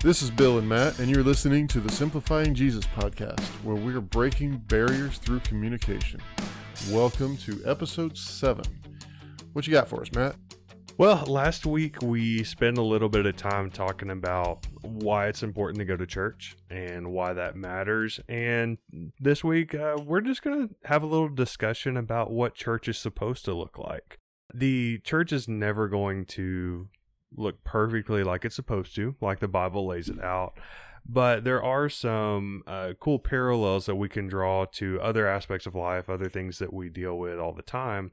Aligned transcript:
This 0.00 0.22
is 0.22 0.30
Bill 0.30 0.58
and 0.58 0.68
Matt, 0.68 1.00
and 1.00 1.10
you're 1.10 1.24
listening 1.24 1.66
to 1.68 1.80
the 1.80 1.90
Simplifying 1.90 2.54
Jesus 2.54 2.84
podcast, 2.84 3.40
where 3.64 3.74
we're 3.74 4.00
breaking 4.00 4.58
barriers 4.68 5.18
through 5.18 5.40
communication. 5.40 6.20
Welcome 6.92 7.36
to 7.38 7.60
episode 7.64 8.16
seven. 8.16 8.64
What 9.54 9.66
you 9.66 9.72
got 9.72 9.88
for 9.88 10.00
us, 10.00 10.12
Matt? 10.12 10.36
Well, 10.98 11.24
last 11.26 11.66
week 11.66 12.00
we 12.00 12.44
spent 12.44 12.78
a 12.78 12.82
little 12.82 13.08
bit 13.08 13.26
of 13.26 13.36
time 13.36 13.72
talking 13.72 14.10
about 14.10 14.64
why 14.82 15.26
it's 15.26 15.42
important 15.42 15.80
to 15.80 15.84
go 15.84 15.96
to 15.96 16.06
church 16.06 16.56
and 16.70 17.10
why 17.10 17.32
that 17.32 17.56
matters. 17.56 18.20
And 18.28 18.78
this 19.18 19.42
week 19.42 19.74
uh, 19.74 19.96
we're 20.00 20.20
just 20.20 20.42
going 20.42 20.68
to 20.68 20.74
have 20.84 21.02
a 21.02 21.06
little 21.06 21.28
discussion 21.28 21.96
about 21.96 22.30
what 22.30 22.54
church 22.54 22.86
is 22.86 22.98
supposed 22.98 23.44
to 23.46 23.54
look 23.54 23.76
like. 23.76 24.20
The 24.54 24.98
church 24.98 25.32
is 25.32 25.48
never 25.48 25.88
going 25.88 26.24
to 26.26 26.88
look 27.36 27.62
perfectly 27.64 28.22
like 28.24 28.44
it's 28.44 28.56
supposed 28.56 28.94
to, 28.96 29.14
like 29.20 29.40
the 29.40 29.48
Bible 29.48 29.86
lays 29.86 30.08
it 30.08 30.22
out. 30.22 30.54
But 31.10 31.44
there 31.44 31.62
are 31.62 31.88
some 31.88 32.62
uh, 32.66 32.92
cool 33.00 33.18
parallels 33.18 33.86
that 33.86 33.94
we 33.96 34.08
can 34.08 34.28
draw 34.28 34.66
to 34.72 35.00
other 35.00 35.26
aspects 35.26 35.66
of 35.66 35.74
life, 35.74 36.08
other 36.10 36.28
things 36.28 36.58
that 36.58 36.72
we 36.72 36.88
deal 36.90 37.16
with 37.18 37.38
all 37.38 37.52
the 37.54 37.62
time 37.62 38.12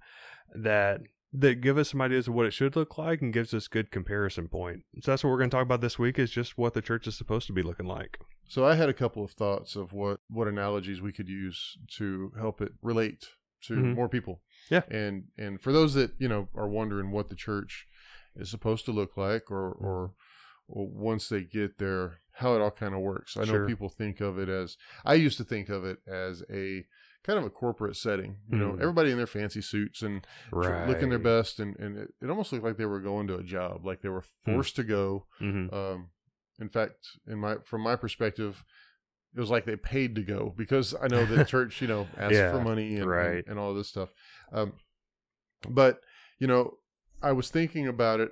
that 0.54 1.02
that 1.38 1.55
give 1.60 1.78
us 1.78 1.90
some 1.91 2.00
ideas 2.02 2.30
of 2.30 2.34
what 2.34 2.46
it 2.46 2.52
should 2.54 2.78
look 2.78 2.98
like 2.98 3.22
and 3.22 3.34
gives 3.34 3.54
us 3.54 3.68
good 3.68 3.91
comparison 3.91 4.48
point. 4.48 4.84
So 5.02 5.12
that's 5.12 5.22
what 5.22 5.32
we're 5.32 5.40
going 5.40 5.50
to 5.50 5.55
talk 5.58 5.66
about 5.66 5.82
this 5.82 6.00
week 6.00 6.18
is 6.18 6.32
just 6.32 6.58
what 6.58 6.74
the 6.74 6.82
church 6.82 7.08
is 7.08 7.18
supposed 7.18 7.46
to 7.48 7.54
be 7.54 7.62
looking 7.62 7.88
like. 7.88 8.20
So 8.48 8.66
I 8.66 8.76
had 8.76 8.88
a 8.88 8.94
couple 8.94 9.22
of 9.22 9.32
thoughts 9.32 9.76
of 9.76 9.91
what 9.91 10.22
what 10.30 10.48
analogies 10.48 11.02
we 11.02 11.12
could 11.12 11.27
use 11.27 11.77
to 11.98 12.32
help 12.40 12.62
it 12.62 12.72
relate 12.82 13.27
to 13.63 13.74
Mhm. 13.74 13.96
more 13.96 14.08
people. 14.08 14.41
Yeah. 14.70 14.84
And 14.90 15.26
and 15.38 15.60
for 15.60 15.74
those 15.74 15.94
that, 15.96 16.12
you 16.20 16.30
know, 16.30 16.48
are 16.55 16.70
wondering 16.70 17.12
what 17.12 17.27
the 17.27 17.36
church 17.36 17.86
is 18.36 18.50
supposed 18.50 18.86
to 18.86 18.91
look 18.91 19.18
like 19.18 19.50
or 19.52 19.72
or, 19.72 20.14
or 20.68 20.88
once 20.88 21.30
they 21.30 21.41
get 21.44 21.78
there 21.78 22.20
how 22.34 22.54
it 22.55 22.62
all 22.62 22.72
kind 22.72 22.94
of 22.94 23.00
works. 23.00 23.38
I 23.38 23.42
know 23.42 23.46
Sure. 23.46 23.68
people 23.68 23.88
think 23.90 24.20
of 24.20 24.38
it 24.38 24.50
as 24.50 24.76
I 25.05 25.14
used 25.14 25.38
to 25.38 25.44
think 25.46 25.70
of 25.70 25.86
it 25.86 26.00
as 26.05 26.44
a 26.52 26.86
kind 27.24 27.40
of 27.40 27.46
a 27.46 27.50
corporate 27.50 27.96
setting. 27.96 28.38
You 28.50 28.58
know, 28.58 28.72
Mhm. 28.74 28.82
everybody 28.82 29.12
in 29.12 29.18
their 29.18 29.26
fancy 29.27 29.62
suits 29.62 30.02
and 30.02 30.27
Right. 30.52 30.86
looking 30.88 31.10
their 31.10 31.20
best 31.20 31.60
and, 31.60 31.77
and 31.80 31.98
it, 31.98 32.14
it 32.22 32.30
almost 32.30 32.52
looked 32.52 32.66
like 32.66 32.77
they 32.77 32.86
were 32.86 33.00
going 33.00 33.27
to 33.27 33.36
a 33.38 33.44
job, 33.44 33.86
like 33.86 34.02
they 34.02 34.10
were 34.10 34.24
Hmm. 34.46 34.52
forced 34.54 34.76
to 34.76 34.84
go. 34.84 35.26
hmm 35.40 35.68
Um, 35.74 36.10
in 36.60 36.70
fact, 36.70 37.08
in 37.27 37.40
my 37.40 37.55
from 37.64 37.82
my 37.82 37.96
perspective, 37.96 38.64
it 39.34 39.40
was 39.40 39.49
like 39.49 39.66
they 39.66 39.76
paid 39.77 40.16
to 40.16 40.24
go 40.24 40.54
because 40.58 40.94
I 41.02 41.08
know 41.08 41.26
the 41.26 41.44
church, 41.54 41.82
you 41.82 41.88
know, 41.88 42.10
asks 42.18 42.36
Yeah, 42.38 42.49
for 42.52 42.60
money 42.62 42.96
and, 42.98 43.10
right. 43.10 43.36
and 43.36 43.44
and 43.48 43.60
all 43.60 43.74
this 43.74 43.88
stuff. 43.90 44.10
Um, 44.52 44.74
but 45.70 45.99
you 46.40 46.48
know, 46.48 46.77
I 47.26 47.31
was 47.34 47.49
thinking 47.49 47.87
about 47.87 48.20
it, 48.20 48.31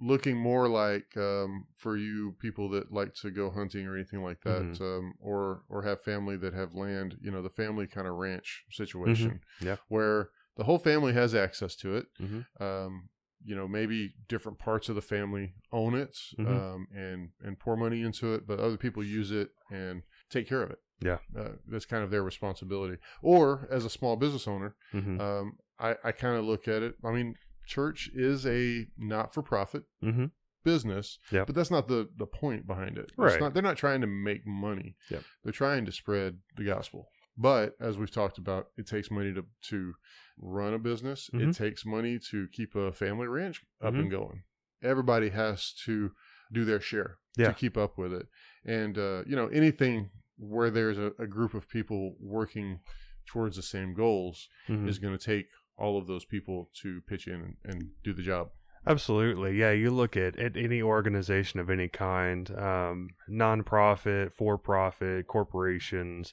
looking 0.00 0.36
more 0.36 0.68
like 0.68 1.16
um, 1.16 1.66
for 1.76 1.96
you 1.96 2.34
people 2.38 2.68
that 2.70 2.92
like 2.92 3.14
to 3.22 3.30
go 3.30 3.50
hunting 3.50 3.86
or 3.86 3.94
anything 3.94 4.22
like 4.22 4.42
that, 4.42 4.62
Mhm. 4.78 4.80
um, 4.80 5.14
or 5.20 5.62
or 5.68 5.82
have 5.82 6.02
family 6.02 6.36
that 6.38 6.52
have 6.54 6.74
land. 6.74 7.16
You 7.20 7.30
know, 7.30 7.42
the 7.42 7.50
family 7.50 7.86
kind 7.86 8.06
of 8.06 8.14
ranch 8.16 8.64
situation, 8.70 9.40
Mm-hmm. 9.60 9.66
Yeah. 9.66 9.76
where 9.88 10.30
the 10.56 10.64
whole 10.64 10.78
family 10.78 11.12
has 11.12 11.34
access 11.34 11.76
to 11.76 11.96
it 11.96 12.06
hmm 12.18 12.40
um, 12.60 13.08
you 13.44 13.54
know, 13.54 13.68
maybe 13.68 14.14
different 14.28 14.58
parts 14.58 14.88
of 14.88 14.94
the 14.96 15.02
family 15.02 15.54
own 15.70 15.94
it 15.94 16.16
Mhm. 16.38 16.46
um, 16.74 16.88
and 16.94 17.30
and 17.44 17.58
pour 17.58 17.76
money 17.76 18.00
into 18.02 18.34
it, 18.34 18.46
but 18.46 18.58
other 18.58 18.76
people 18.78 19.04
use 19.04 19.30
it 19.30 19.50
and 19.70 20.02
take 20.30 20.48
care 20.48 20.62
of 20.62 20.70
it. 20.70 20.78
Yeah. 21.00 21.18
uh, 21.38 21.52
that's 21.68 21.84
kind 21.84 22.02
of 22.02 22.10
their 22.10 22.22
responsibility. 22.22 22.96
Or 23.22 23.68
as 23.70 23.84
a 23.84 23.90
small 23.90 24.16
business 24.16 24.48
owner, 24.48 24.74
hmm 24.92 25.20
um, 25.20 25.58
I, 25.78 25.94
I 26.02 26.12
kind 26.12 26.36
of 26.38 26.44
look 26.46 26.66
at 26.68 26.82
it. 26.82 26.94
I 27.04 27.10
mean, 27.12 27.34
church 27.66 28.08
is 28.14 28.46
a 28.46 28.86
not 28.96 29.34
for 29.34 29.42
profit 29.42 29.84
hmm 30.00 30.26
business, 30.64 31.18
Yep. 31.30 31.46
but 31.46 31.54
that's 31.54 31.70
not 31.70 31.86
the 31.86 32.08
the 32.16 32.26
point 32.26 32.66
behind 32.66 32.98
it. 32.98 33.04
It's 33.10 33.16
Right. 33.18 33.40
not, 33.40 33.54
they're 33.54 33.62
not 33.62 33.76
trying 33.76 34.00
to 34.00 34.06
make 34.08 34.44
money. 34.46 34.96
Yep. 35.10 35.22
They're 35.44 35.52
trying 35.52 35.84
to 35.86 35.92
spread 35.92 36.38
the 36.56 36.64
gospel. 36.64 37.08
But 37.38 37.76
as 37.80 37.96
we've 37.98 38.10
talked 38.10 38.38
about, 38.38 38.68
it 38.76 38.86
takes 38.86 39.10
money 39.10 39.32
to 39.34 39.44
to 39.70 39.94
run 40.38 40.74
a 40.74 40.78
business. 40.78 41.30
It 41.34 41.36
Mhm. 41.50 41.56
takes 41.56 41.84
money 41.86 42.18
to 42.30 42.48
keep 42.48 42.74
a 42.74 42.92
family 42.92 43.26
ranch 43.28 43.64
up 43.80 43.94
Mhm. 43.94 44.00
and 44.00 44.10
going. 44.10 44.42
Everybody 44.82 45.28
has 45.30 45.72
to 45.84 46.12
do 46.52 46.64
their 46.64 46.80
share 46.80 47.18
Yeah. 47.36 47.48
to 47.48 47.54
keep 47.54 47.76
up 47.76 47.96
with 47.98 48.12
it. 48.12 48.26
And 48.64 48.98
uh, 48.98 49.22
you 49.26 49.36
know, 49.36 49.46
anything 49.48 50.10
where 50.36 50.70
there's 50.70 50.98
a, 50.98 51.12
a 51.18 51.26
group 51.26 51.54
of 51.54 51.68
people 51.68 52.16
working 52.20 52.80
towards 53.26 53.56
the 53.56 53.62
same 53.62 53.94
goals 53.94 54.48
hmm 54.66 54.88
is 54.88 54.98
going 54.98 55.16
to 55.16 55.24
take 55.24 55.46
all 55.78 55.98
of 55.98 56.06
those 56.06 56.24
people 56.24 56.70
to 56.82 57.00
pitch 57.02 57.26
in 57.26 57.56
and, 57.64 57.90
do 58.02 58.12
the 58.12 58.22
job. 58.22 58.48
Absolutely. 58.86 59.56
Yeah. 59.56 59.72
You 59.72 59.90
look 59.90 60.16
at, 60.16 60.38
at 60.38 60.56
any 60.56 60.80
organization 60.80 61.58
of 61.58 61.68
any 61.68 61.88
kind, 61.88 62.50
um, 62.56 63.08
nonprofit, 63.28 64.32
for 64.32 64.56
profit, 64.56 65.26
corporations, 65.26 66.32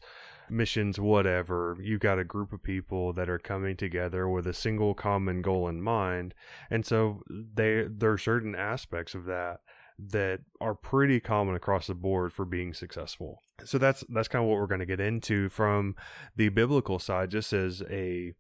missions, 0.52 1.00
whatever. 1.00 1.76
You've 1.82 2.00
got 2.00 2.20
a 2.20 2.24
group 2.24 2.54
of 2.54 2.62
people 2.62 3.12
that 3.14 3.28
are 3.28 3.40
coming 3.40 3.76
together 3.76 4.30
with 4.30 4.46
a 4.46 4.54
single 4.54 4.94
common 4.94 5.42
goal 5.42 5.68
in 5.68 5.82
mind. 5.82 6.36
And 6.70 6.86
so 6.86 7.24
they, 7.30 7.86
there 7.90 8.12
are 8.12 8.20
certain 8.20 8.54
aspects 8.56 9.16
of 9.16 9.26
that 9.26 9.62
that 10.00 10.40
are 10.60 10.76
pretty 10.76 11.20
common 11.20 11.56
across 11.56 11.88
the 11.88 11.96
board 11.96 12.34
for 12.34 12.46
being 12.46 12.74
successful. 12.74 13.42
So 13.64 13.78
that's 13.78 14.04
that's 14.10 14.28
kind 14.28 14.44
of 14.44 14.50
what 14.50 14.60
we're 14.60 14.68
going 14.68 14.80
to 14.80 14.86
get 14.86 15.00
into 15.00 15.50
from 15.50 15.96
the 16.36 16.50
biblical 16.50 17.00
side 17.00 17.32
just 17.32 17.54
as 17.54 17.82
a 17.90 18.34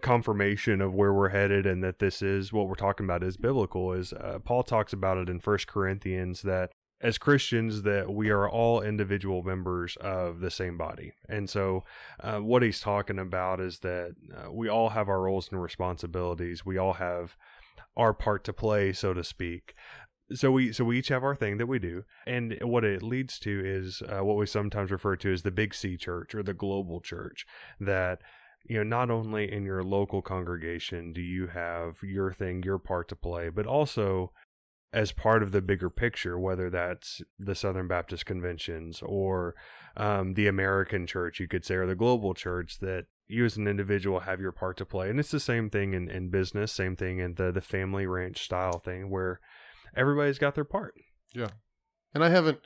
confirmation 0.00 0.80
of 0.80 0.94
where 0.94 1.12
we're 1.12 1.28
headed 1.28 1.64
and 1.64 1.82
that 1.82 1.98
this 2.00 2.20
is 2.20 2.52
what 2.52 2.68
we're 2.68 2.74
talking 2.74 3.06
about 3.06 3.22
is 3.22 3.36
biblical 3.36 3.92
is 3.92 4.12
uh, 4.12 4.38
paul 4.44 4.64
talks 4.64 4.92
about 4.92 5.16
it 5.16 5.28
in 5.28 5.38
first 5.38 5.68
corinthians 5.68 6.42
that 6.42 6.70
as 7.00 7.18
christians 7.18 7.82
that 7.82 8.12
we 8.12 8.30
are 8.30 8.48
all 8.48 8.80
individual 8.80 9.42
members 9.42 9.96
of 10.00 10.40
the 10.40 10.50
same 10.50 10.78
body. 10.78 11.12
And 11.28 11.48
so 11.48 11.84
uh, 12.20 12.38
what 12.38 12.62
he's 12.62 12.80
talking 12.80 13.18
about 13.18 13.60
is 13.60 13.80
that 13.80 14.14
uh, 14.34 14.50
we 14.50 14.68
all 14.68 14.90
have 14.90 15.08
our 15.08 15.22
roles 15.22 15.50
and 15.50 15.60
responsibilities. 15.60 16.64
We 16.64 16.78
all 16.78 16.94
have 16.94 17.36
our 17.96 18.12
part 18.12 18.44
to 18.44 18.52
play 18.52 18.92
so 18.92 19.12
to 19.12 19.24
speak. 19.24 19.74
So 20.32 20.50
we 20.50 20.72
so 20.72 20.84
we 20.84 20.98
each 20.98 21.08
have 21.08 21.22
our 21.22 21.36
thing 21.36 21.58
that 21.58 21.66
we 21.66 21.78
do. 21.78 22.02
And 22.26 22.56
what 22.62 22.84
it 22.84 23.02
leads 23.02 23.38
to 23.40 23.62
is 23.64 24.02
uh, 24.02 24.24
what 24.24 24.36
we 24.36 24.46
sometimes 24.46 24.90
refer 24.90 25.16
to 25.16 25.32
as 25.32 25.42
the 25.42 25.52
big 25.52 25.74
c 25.74 25.96
church 25.96 26.34
or 26.34 26.42
the 26.42 26.54
global 26.54 27.00
church 27.00 27.46
that 27.78 28.20
you 28.68 28.76
know, 28.78 28.82
not 28.82 29.10
only 29.10 29.50
in 29.50 29.64
your 29.64 29.82
local 29.82 30.22
congregation 30.22 31.12
do 31.12 31.20
you 31.20 31.48
have 31.48 32.02
your 32.02 32.32
thing, 32.32 32.62
your 32.62 32.78
part 32.78 33.08
to 33.08 33.16
play, 33.16 33.48
but 33.48 33.66
also 33.66 34.32
as 34.92 35.12
part 35.12 35.42
of 35.42 35.52
the 35.52 35.60
bigger 35.60 35.90
picture, 35.90 36.38
whether 36.38 36.70
that's 36.70 37.20
the 37.38 37.54
Southern 37.54 37.86
Baptist 37.86 38.24
conventions 38.24 39.02
or 39.04 39.54
um, 39.96 40.34
the 40.34 40.46
American 40.46 41.06
church, 41.06 41.38
you 41.38 41.48
could 41.48 41.64
say, 41.64 41.74
or 41.74 41.86
the 41.86 41.94
global 41.94 42.34
church, 42.34 42.78
that 42.80 43.06
you 43.28 43.44
as 43.44 43.56
an 43.56 43.66
individual 43.66 44.20
have 44.20 44.40
your 44.40 44.52
part 44.52 44.76
to 44.78 44.86
play. 44.86 45.10
And 45.10 45.18
it's 45.18 45.30
the 45.30 45.40
same 45.40 45.68
thing 45.68 45.92
in, 45.92 46.08
in 46.08 46.30
business, 46.30 46.72
same 46.72 46.96
thing 46.96 47.18
in 47.18 47.34
the, 47.34 47.52
the 47.52 47.60
family 47.60 48.06
ranch 48.06 48.42
style 48.42 48.78
thing 48.78 49.10
where 49.10 49.40
everybody's 49.94 50.38
got 50.38 50.54
their 50.54 50.64
part. 50.64 50.94
And 52.16 52.24
I 52.24 52.30
haven't, 52.30 52.60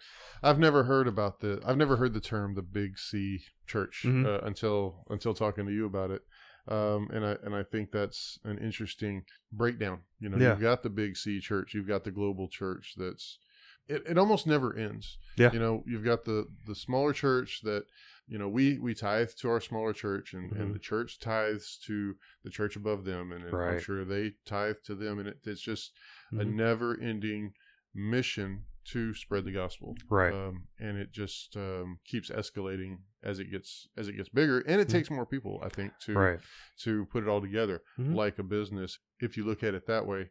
I've 0.45 0.61
never 0.61 0.85
heard 0.85 1.09
about 1.09 1.41
the, 1.41 1.61
I've 1.67 1.77
never 1.77 1.97
heard 1.97 2.15
the 2.15 2.21
term 2.21 2.55
the 2.55 2.63
Big 2.63 2.97
C 2.97 3.43
Church 3.67 4.03
Mhm. 4.07 4.25
uh, 4.25 4.47
until 4.47 5.05
until 5.11 5.35
talking 5.35 5.67
to 5.67 5.73
you 5.73 5.87
about 5.87 6.13
it. 6.13 6.23
Um, 6.69 7.11
and 7.13 7.27
I 7.27 7.37
and 7.43 7.53
I 7.57 7.65
think 7.65 7.91
that's 7.91 8.39
an 8.45 8.59
interesting 8.59 9.25
breakdown. 9.51 10.03
You 10.21 10.29
know, 10.29 10.39
Yeah. 10.39 10.51
you've 10.51 10.61
got 10.61 10.85
the 10.85 10.89
Big 10.91 11.17
C 11.17 11.41
Church, 11.41 11.75
you've 11.75 11.89
got 11.89 12.05
the 12.05 12.13
global 12.13 12.47
church. 12.49 12.95
That's 12.97 13.41
it. 13.89 14.05
It 14.07 14.19
almost 14.19 14.47
never 14.47 14.77
ends. 14.77 15.19
Yeah. 15.37 15.51
You 15.53 15.59
know, 15.59 15.83
you've 15.85 16.05
got 16.05 16.25
the 16.25 16.47
the 16.65 16.77
smaller 16.77 17.13
church 17.13 17.63
that 17.65 17.87
you 18.29 18.39
know 18.39 18.49
we 18.49 18.79
we 18.79 18.95
tithe 18.95 19.31
to 19.41 19.49
our 19.51 19.61
smaller 19.61 19.93
church, 19.93 20.33
and 20.33 20.53
Mhm. 20.53 20.61
and 20.61 20.75
the 20.77 20.79
church 20.79 21.19
tithes 21.19 21.77
to 21.87 22.15
the 22.45 22.51
church 22.51 22.77
above 22.77 23.05
them, 23.05 23.33
and, 23.33 23.43
and 23.43 23.57
I'm 23.61 23.81
sure 23.81 24.05
they 24.05 24.35
tithe 24.47 24.77
to 24.85 24.95
them, 24.95 25.19
and 25.19 25.27
it, 25.27 25.39
it's 25.43 25.61
just 25.61 25.91
a 26.31 26.45
Mhm. 26.45 26.55
never 26.55 26.97
ending 27.01 27.55
mission 27.93 28.67
to 28.87 29.15
spread 29.15 29.45
the 29.45 29.53
gospel 29.53 29.95
Right. 30.09 30.33
um, 30.33 30.69
and 30.79 30.97
it 30.99 31.13
just 31.13 31.57
um, 31.57 31.99
keeps 32.05 32.31
escalating 32.31 32.99
as 33.23 33.39
it 33.39 33.51
gets 33.51 33.87
as 33.97 34.09
it 34.09 34.15
gets 34.17 34.29
bigger 34.31 34.61
and 34.61 34.81
it 34.81 34.89
Mhm. 34.89 34.93
takes 34.93 35.11
more 35.11 35.27
people 35.27 35.61
i 35.63 35.69
think 35.69 35.93
to 36.07 36.15
right. 36.15 36.41
to 36.79 37.05
put 37.07 37.23
it 37.23 37.29
all 37.29 37.41
together 37.41 37.83
Mhm. 37.99 38.15
like 38.15 38.39
a 38.39 38.43
business 38.43 38.99
if 39.21 39.37
you 39.37 39.45
look 39.45 39.63
at 39.63 39.75
it 39.75 39.87
that 39.87 40.07
way 40.07 40.31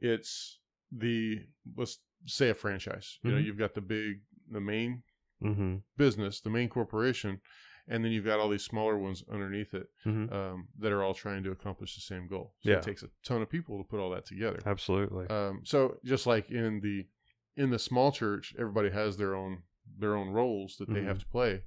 it's 0.00 0.60
the 0.92 1.40
let's 1.76 1.98
say 2.26 2.48
a 2.50 2.54
franchise 2.54 3.18
you 3.22 3.30
know 3.30 3.38
Mhm. 3.38 3.44
you've 3.44 3.58
got 3.58 3.74
the 3.74 3.80
big 3.80 4.22
the 4.50 4.60
main 4.60 5.02
Mm-hmm. 5.42 5.76
business 5.98 6.40
the 6.40 6.48
main 6.50 6.68
corporation 6.70 7.42
and 7.88 8.02
then 8.04 8.10
you've 8.10 8.24
got 8.24 8.40
all 8.40 8.48
these 8.48 8.64
smaller 8.64 8.96
ones 8.96 9.22
underneath 9.30 9.74
it 9.74 9.86
Mhm. 10.06 10.32
um, 10.32 10.68
that 10.78 10.92
are 10.92 11.02
all 11.02 11.12
trying 11.14 11.42
to 11.44 11.50
accomplish 11.50 11.94
the 11.94 12.00
same 12.00 12.26
goal 12.26 12.54
so 12.60 12.70
Yeah. 12.70 12.76
it 12.78 12.82
takes 12.82 13.02
a 13.02 13.10
ton 13.22 13.42
of 13.42 13.50
people 13.50 13.76
to 13.76 13.84
put 13.88 14.00
all 14.00 14.10
that 14.10 14.24
together 14.24 14.60
Absolutely. 14.64 15.26
um, 15.26 15.60
so 15.64 16.00
just 16.04 16.26
like 16.26 16.50
in 16.50 16.80
the 16.80 17.06
in 17.56 17.70
the 17.70 17.78
small 17.78 18.12
church, 18.12 18.54
everybody 18.58 18.90
has 18.90 19.16
their 19.16 19.34
own 19.34 19.62
their 19.98 20.16
own 20.16 20.30
roles 20.30 20.76
that 20.78 20.88
they 20.92 21.02
have 21.02 21.16
Mhm. 21.18 21.20
to 21.20 21.26
play. 21.28 21.62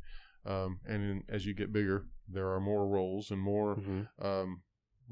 Um, 0.46 0.80
and 0.86 1.02
in, 1.04 1.24
as 1.30 1.46
you 1.46 1.54
get 1.54 1.72
bigger, 1.74 2.06
there 2.28 2.50
are 2.54 2.60
more 2.60 2.88
roles 2.88 3.32
and 3.32 3.42
more 3.42 3.76
Mhm. 3.78 4.08
um, 4.24 4.62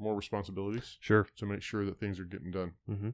more 0.00 0.14
responsibilities 0.14 0.96
Sure. 1.00 1.26
to 1.36 1.44
make 1.46 1.60
sure 1.62 1.84
that 1.84 1.98
things 1.98 2.20
are 2.20 2.24
getting 2.24 2.52
done. 2.52 2.74
hmm 2.86 3.10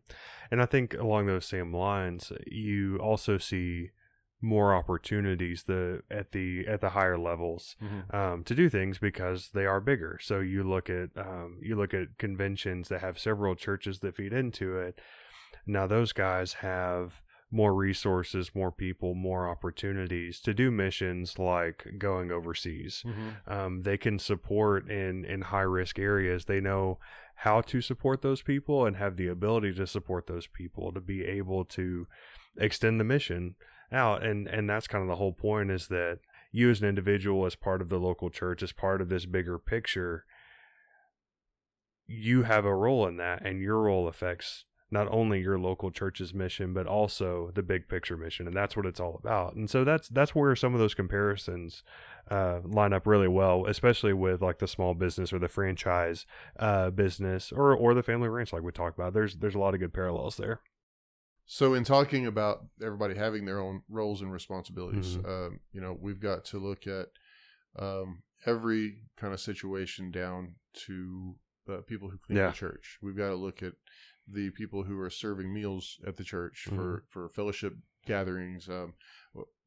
And 0.51 0.61
I 0.61 0.67
think 0.67 0.93
along 0.93 1.27
those 1.27 1.47
same 1.47 1.73
lines, 1.75 2.31
you 2.47 2.99
also 2.99 3.39
see 3.39 3.91
more 4.43 4.75
opportunities 4.75 5.63
the 5.65 6.03
at 6.11 6.33
the 6.33 6.67
at 6.67 6.83
the 6.83 6.91
higher 6.91 7.17
levels 7.17 7.77
um, 8.11 8.45
to 8.45 8.55
do 8.55 8.69
things 8.69 8.99
because 8.99 9.51
they 9.53 9.65
are 9.65 9.81
bigger. 9.81 10.19
So 10.21 10.41
you 10.41 10.63
look 10.65 10.91
at 10.91 11.17
um, 11.17 11.59
you 11.63 11.77
look 11.77 11.95
at 11.95 12.19
conventions 12.19 12.89
that 12.91 13.01
have 13.01 13.19
several 13.19 13.55
churches 13.55 14.01
that 14.01 14.17
feed 14.17 14.35
into 14.35 14.77
it. 14.77 15.01
Now 15.67 15.87
those 15.87 16.13
guys 16.13 16.55
have 16.55 17.23
more 17.55 17.73
resources, 17.73 18.51
more 18.55 18.73
people, 18.73 19.15
more 19.15 19.49
opportunities 19.49 20.41
to 20.41 20.53
do 20.53 20.71
missions 20.71 21.39
like 21.39 21.87
going 21.99 22.33
overseas. 22.33 23.05
Um, 23.47 23.83
they 23.83 23.97
can 23.97 24.19
support 24.19 24.91
in 24.91 25.25
in 25.25 25.43
high 25.43 25.61
risk 25.61 25.99
areas. 25.99 26.47
They 26.47 26.61
know 26.61 26.99
how 27.37 27.61
to 27.61 27.81
support 27.81 28.23
those 28.23 28.43
people 28.43 28.85
and 28.87 28.97
have 28.97 29.17
the 29.17 29.29
ability 29.29 29.73
to 29.75 29.87
support 29.87 30.27
those 30.27 30.47
people 30.47 30.93
to 30.93 31.01
be 31.01 31.25
able 31.25 31.65
to 31.65 32.07
extend 32.59 32.99
the 33.01 33.05
mission 33.05 33.55
out 33.93 34.25
and 34.25 34.47
and 34.49 34.69
that's 34.69 34.87
kind 34.87 35.03
of 35.03 35.09
the 35.09 35.17
whole 35.17 35.33
point 35.33 35.71
is 35.71 35.89
that 35.89 36.19
you 36.53 36.71
as 36.71 36.81
an 36.81 36.89
individual 36.89 37.47
as 37.47 37.55
part 37.55 37.83
of 37.83 37.89
the 37.89 37.99
local 37.99 38.31
church 38.31 38.63
as 38.63 38.73
part 38.73 39.01
of 39.01 39.09
this 39.09 39.27
bigger 39.27 39.59
picture 39.59 40.25
you 42.07 42.43
have 42.45 42.65
a 42.65 42.75
role 42.75 43.07
in 43.07 43.17
that 43.17 43.45
and 43.45 43.61
your 43.61 43.83
role 43.83 44.07
affects 44.07 44.65
not 44.91 45.09
only 45.11 45.41
your 45.41 45.59
local 45.59 45.91
church's 45.91 46.33
mission 46.35 46.73
but 46.75 46.87
also 46.87 47.51
the 47.55 47.63
big 47.63 47.89
picture 47.89 48.17
mission 48.17 48.47
and 48.47 48.55
that's 48.57 48.77
what 48.77 48.87
it's 48.87 49.01
all 49.01 49.19
about 49.23 49.55
and 49.55 49.69
so 49.71 49.83
that's 49.85 50.09
that's 50.09 50.35
where 50.35 50.55
some 50.55 50.75
of 50.75 50.81
those 50.81 50.95
comparisons 50.95 51.83
uh, 52.31 52.61
line 52.65 52.93
up 52.93 53.07
really 53.07 53.29
well 53.29 53.67
especially 53.67 54.13
with 54.13 54.41
like 54.43 54.59
the 54.59 54.69
small 54.69 54.95
business 54.95 55.33
or 55.33 55.39
the 55.39 55.49
franchise 55.49 56.27
uh, 56.59 56.91
business 56.91 57.51
or 57.53 57.75
or 57.75 57.95
the 57.95 58.03
family 58.03 58.29
ranch 58.29 58.53
like 58.53 58.63
we 58.63 58.71
talked 58.73 58.99
about 58.99 59.13
there's 59.15 59.37
there's 59.37 59.55
a 59.55 59.59
lot 59.59 59.75
of 59.75 59.81
good 59.81 59.93
parallels 59.93 60.37
there 60.37 60.61
So, 61.47 61.75
in 61.75 61.85
talking 61.85 62.27
about 62.27 62.65
everybody 62.83 63.15
having 63.15 63.45
their 63.45 63.61
own 63.61 63.83
roles 63.91 64.23
and 64.23 64.33
responsibilities, 64.33 65.19
Mhm. 65.19 65.29
um, 65.29 65.61
you 65.73 65.81
know, 65.83 65.93
we've 66.01 66.19
got 66.21 66.47
to 66.47 66.59
look 66.59 66.87
at 66.87 67.09
um, 67.79 68.23
every 68.47 69.03
kind 69.17 69.35
of 69.35 69.41
situation 69.41 70.11
down 70.11 70.55
to 70.87 71.35
uh, 71.69 71.81
people 71.87 72.09
who 72.09 72.17
clean 72.17 72.39
Yeah. 72.39 72.49
the 72.49 72.55
church. 72.57 72.99
We've 73.03 73.17
got 73.17 73.29
to 73.29 73.35
look 73.35 73.63
at 73.63 73.75
the 74.27 74.51
people 74.51 74.85
who 74.85 74.99
are 75.01 75.11
serving 75.11 75.53
meals 75.53 75.99
at 76.07 76.17
the 76.17 76.25
church 76.25 76.65
Mm-hmm. 76.67 76.77
for 76.77 77.05
for 77.09 77.29
fellowship 77.29 77.75
gatherings. 78.07 78.69
Um, 78.69 78.95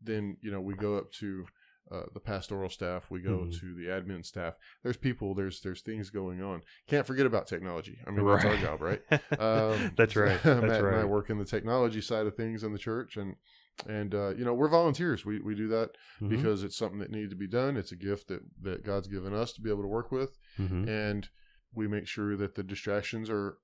then 0.02 0.38
you 0.42 0.52
know 0.52 0.62
we 0.62 0.74
go 0.76 0.98
up 0.98 1.12
to 1.14 1.46
uh, 1.92 2.04
the 2.14 2.20
pastoral 2.20 2.70
staff. 2.70 3.10
We 3.10 3.22
go 3.22 3.46
Mhm. 3.46 3.60
to 3.62 3.74
the 3.76 3.86
admin 3.86 4.26
staff. 4.26 4.56
There's 4.84 4.98
people. 4.98 5.34
There's 5.34 5.62
there's 5.62 5.82
things 5.82 6.10
going 6.10 6.42
on. 6.42 6.62
Can't 6.88 7.08
forget 7.08 7.26
about 7.26 7.48
technology. 7.48 7.98
I 8.06 8.12
mean, 8.12 8.26
that's 8.26 8.44
our 8.46 8.58
job, 8.58 8.82
right? 8.82 9.02
Um, 9.40 9.92
that's 9.96 10.16
right. 10.16 10.40
Matt 10.46 10.62
That's 10.62 10.84
and 10.84 10.96
I 10.96 11.06
work 11.06 11.30
in 11.30 11.38
the 11.38 11.46
technology 11.46 12.02
side 12.02 12.26
of 12.28 12.36
things 12.36 12.64
in 12.64 12.74
the 12.74 12.78
church, 12.80 13.16
and 13.18 13.36
and 13.88 14.14
uh, 14.14 14.30
you 14.36 14.44
know 14.44 14.54
we're 14.54 14.68
volunteers. 14.70 15.26
We 15.26 15.40
we 15.40 15.56
do 15.56 15.68
that 15.70 15.92
Mhm. 16.22 16.30
because 16.30 16.64
it's 16.64 16.76
something 16.76 17.00
that 17.00 17.12
needed 17.12 17.30
to 17.30 17.36
be 17.38 17.48
done. 17.48 17.78
It's 17.78 17.92
a 17.94 17.96
gift 17.96 18.28
that 18.28 18.42
that 18.64 18.84
God's 18.84 19.08
given 19.08 19.34
us 19.34 19.54
to 19.54 19.62
be 19.62 19.70
able 19.70 19.84
to 19.84 19.88
work 19.88 20.12
with, 20.12 20.38
Mhm. 20.60 20.88
and 20.90 21.30
we 21.74 21.88
make 21.88 22.08
sure 22.08 22.36
that 22.36 22.56
the 22.56 22.64
distractions 22.64 23.30
are 23.30 23.60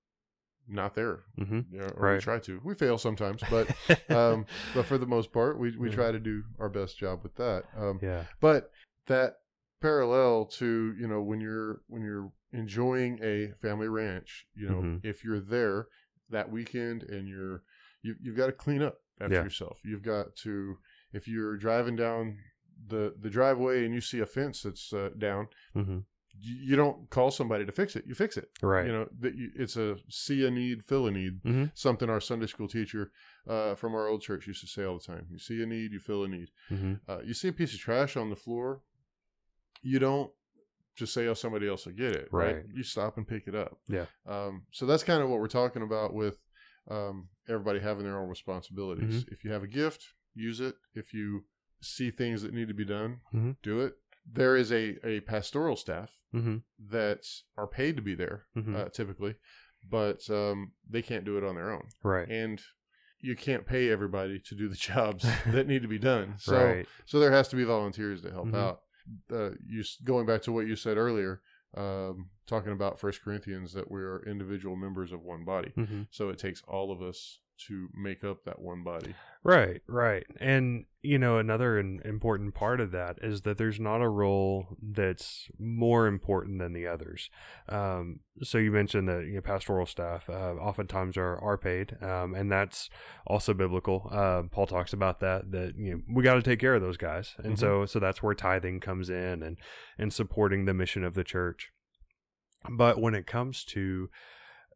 not 0.68 0.96
there. 0.96 1.20
Mhm. 1.40 1.72
Know, 1.72 1.88
or 1.98 2.14
we 2.16 2.20
try 2.20 2.40
to. 2.40 2.60
We 2.64 2.74
fail 2.76 2.98
sometimes, 2.98 3.44
but 3.50 3.68
um, 4.10 4.46
but 4.74 4.86
for 4.86 4.98
the 4.98 5.06
most 5.06 5.32
part, 5.32 5.58
we 5.60 5.76
we 5.78 5.90
Yeah. 5.90 5.96
try 5.96 6.12
to 6.12 6.20
do 6.20 6.44
our 6.60 6.70
best 6.70 6.98
job 6.98 7.22
with 7.24 7.36
that. 7.36 7.64
Um, 7.78 8.00
yeah. 8.02 8.26
but 8.40 8.72
that 9.08 9.38
parallel 9.82 10.46
to 10.46 10.96
you 10.98 11.08
know 11.08 11.22
when 11.22 11.42
you're 11.42 11.82
when 11.88 12.02
you're 12.02 12.32
enjoying 12.54 13.20
a 13.22 13.52
family 13.62 13.90
ranch 13.90 14.46
you 14.56 14.66
know 14.70 14.82
Mhm. 14.82 15.00
if 15.04 15.26
you're 15.26 15.42
there 15.42 15.88
that 16.30 16.50
weekend 16.50 17.04
and 17.04 17.28
you're 17.28 17.64
you, 18.02 18.16
you've 18.22 18.38
got 18.38 18.46
to 18.46 18.54
clean 18.54 18.82
up 18.82 19.00
after 19.20 19.36
Yeah. 19.36 19.44
yourself 19.44 19.80
you've 19.84 20.04
got 20.04 20.36
to 20.38 20.78
if 21.12 21.28
you're 21.28 21.58
driving 21.58 21.98
down 21.98 22.38
the 22.88 23.14
the 23.20 23.30
driveway 23.30 23.84
and 23.84 23.94
you 23.94 24.00
see 24.00 24.20
a 24.20 24.26
fence 24.26 24.62
that's 24.64 24.94
uh, 24.94 25.10
down 25.18 25.48
hmm 25.74 26.00
you, 26.46 26.76
don't 26.76 27.10
call 27.10 27.32
somebody 27.32 27.66
to 27.66 27.72
fix 27.72 27.96
it 27.96 28.04
you 28.06 28.14
fix 28.14 28.36
it 28.38 28.50
Right. 28.62 28.86
you 28.86 28.92
know 28.92 29.08
that 29.20 29.36
you, 29.36 29.50
it's 29.56 29.78
a 29.78 29.96
see 30.10 30.46
a 30.46 30.52
need 30.52 30.84
fill 30.86 31.08
a 31.08 31.12
need 31.12 31.42
Mhm. 31.44 31.72
something 31.74 32.10
our 32.10 32.20
sunday 32.22 32.48
school 32.48 32.68
teacher 32.68 33.12
uh, 33.48 33.76
from 33.76 33.96
our 33.96 34.08
old 34.08 34.22
church 34.22 34.46
used 34.48 34.62
to 34.62 34.68
say 34.68 34.84
all 34.84 34.98
the 35.00 35.04
time 35.04 35.26
you 35.32 35.40
see 35.40 35.62
a 35.64 35.66
need 35.66 35.92
you 35.94 36.00
fill 36.00 36.24
a 36.24 36.28
need 36.28 36.50
hmm 36.70 36.94
uh, 37.08 37.20
you 37.24 37.34
see 37.34 37.48
a 37.48 37.54
piece 37.54 37.74
of 37.74 37.80
trash 37.80 38.18
on 38.18 38.30
the 38.30 38.36
floor, 38.36 38.82
you 39.82 40.00
don't 40.00 40.32
just 40.96 41.14
say, 41.14 41.26
"Oh, 41.28 41.34
somebody 41.34 41.68
else 41.68 41.86
will 41.88 41.94
get 41.94 42.14
it." 42.16 42.28
Right? 42.32 42.56
Right. 42.58 42.66
You 42.72 42.84
stop 42.84 43.18
and 43.18 43.28
pick 43.28 43.48
it 43.48 43.56
up. 43.56 43.80
Yeah. 43.88 44.06
Um, 44.28 44.64
so 44.72 44.86
that's 44.86 45.04
kind 45.04 45.24
of 45.24 45.30
what 45.30 45.40
we're 45.40 45.48
talking 45.48 45.82
about 45.82 46.14
with 46.14 46.38
um, 46.90 47.30
everybody 47.50 47.80
having 47.80 48.04
their 48.04 48.20
own 48.20 48.30
responsibilities. 48.30 49.24
Mm-hmm. 49.24 49.34
If 49.34 49.44
you 49.44 49.52
have 49.52 49.64
a 49.64 49.68
gift, 49.68 50.06
use 50.36 50.60
it. 50.60 50.76
If 50.94 51.12
you 51.14 51.46
see 51.82 52.12
things 52.12 52.44
that 52.44 52.54
need 52.54 52.68
to 52.68 52.74
be 52.76 52.86
done, 52.86 53.22
Mhm. 53.34 53.56
do 53.64 53.82
it. 53.82 53.96
There 54.32 54.56
is 54.56 54.72
a 54.72 54.98
a 55.06 55.20
pastoral 55.22 55.76
staff 55.76 56.12
hmm 56.32 56.58
that 56.90 57.26
are 57.58 57.68
paid 57.68 57.96
to 57.98 58.02
be 58.02 58.16
there 58.16 58.46
Mhm. 58.56 58.76
uh, 58.76 58.90
typically, 58.90 59.36
but 59.90 60.28
um, 60.30 60.72
they 60.90 61.02
can't 61.02 61.26
do 61.26 61.38
it 61.38 61.44
on 61.44 61.56
their 61.56 61.72
own, 61.72 61.88
Right. 62.04 62.28
and 62.28 62.62
you 63.20 63.36
can't 63.36 63.66
pay 63.66 63.90
everybody 63.90 64.40
to 64.40 64.56
do 64.56 64.68
the 64.68 64.76
jobs 64.92 65.24
that 65.52 65.68
need 65.68 65.82
to 65.82 65.88
be 65.88 66.00
done. 66.00 66.36
So 66.40 66.56
right. 66.66 66.88
so 67.06 67.20
there 67.20 67.32
has 67.32 67.48
to 67.50 67.56
be 67.56 67.64
volunteers 67.64 68.22
to 68.24 68.32
help 68.32 68.48
Mhm. 68.50 68.56
out. 68.56 68.82
Uh, 69.32 69.52
you 69.66 69.84
going 70.04 70.26
back 70.26 70.42
to 70.44 70.52
what 70.52 70.66
you 70.68 70.76
said 70.76 70.98
earlier, 70.98 71.42
um, 71.76 72.30
talking 72.48 72.72
about 72.72 73.00
First 73.00 73.22
Corinthians 73.22 73.74
that 73.74 73.92
we 73.92 74.02
are 74.02 74.24
individual 74.26 74.76
members 74.78 75.12
of 75.12 75.22
one 75.22 75.44
body. 75.44 75.72
hmm 75.76 76.04
So 76.12 76.30
it 76.30 76.40
takes 76.40 76.62
all 76.68 76.92
of 76.92 77.02
us 77.02 77.40
to 77.68 77.88
make 77.94 78.24
up 78.24 78.44
that 78.46 78.60
one 78.60 78.84
body. 78.84 79.14
Right, 79.44 79.82
right. 79.88 80.26
And, 80.40 80.86
you 81.02 81.20
know, 81.20 81.38
another 81.38 81.78
in, 81.78 82.02
important 82.06 82.56
part 82.56 82.80
of 82.80 82.92
that 82.92 83.18
is 83.22 83.42
that 83.42 83.58
there's 83.58 83.80
not 83.80 84.02
a 84.02 84.08
role 84.08 84.78
that's 84.82 85.48
more 85.60 86.08
important 86.08 86.60
than 86.60 86.74
the 86.74 86.88
others. 86.88 87.30
Um, 87.70 88.22
so 88.42 88.58
you 88.58 88.72
mentioned 88.72 89.08
that 89.10 89.26
you 89.26 89.36
know, 89.36 89.42
pastoral 89.42 89.86
staff 89.86 90.30
uh, 90.30 90.54
oftentimes 90.54 91.18
are, 91.18 91.38
are 91.38 91.58
paid, 91.58 91.98
um, 92.02 92.34
and 92.36 92.52
that's 92.52 92.90
also 93.28 93.54
biblical. 93.54 94.10
Uh, 94.12 94.44
Paul 94.50 94.68
talks 94.68 94.94
about 94.94 95.20
that, 95.20 95.52
that, 95.52 95.74
you 95.78 95.94
know, 95.96 96.02
we 96.14 96.24
got 96.24 96.36
to 96.36 96.42
take 96.42 96.60
care 96.60 96.76
of 96.76 96.82
those 96.82 96.98
guys. 96.98 97.36
And 97.38 97.54
Mhm. 97.56 97.60
so, 97.60 97.86
so 97.86 98.00
that's 98.00 98.24
where 98.24 98.34
tithing 98.34 98.80
comes 98.80 99.10
in 99.10 99.44
and, 99.44 99.58
and 99.98 100.14
supporting 100.14 100.66
the 100.66 100.74
mission 100.74 101.04
of 101.04 101.14
the 101.14 101.24
church. 101.24 101.70
But 102.72 103.02
when 103.02 103.14
it 103.14 103.28
comes 103.28 103.66
to 103.66 104.10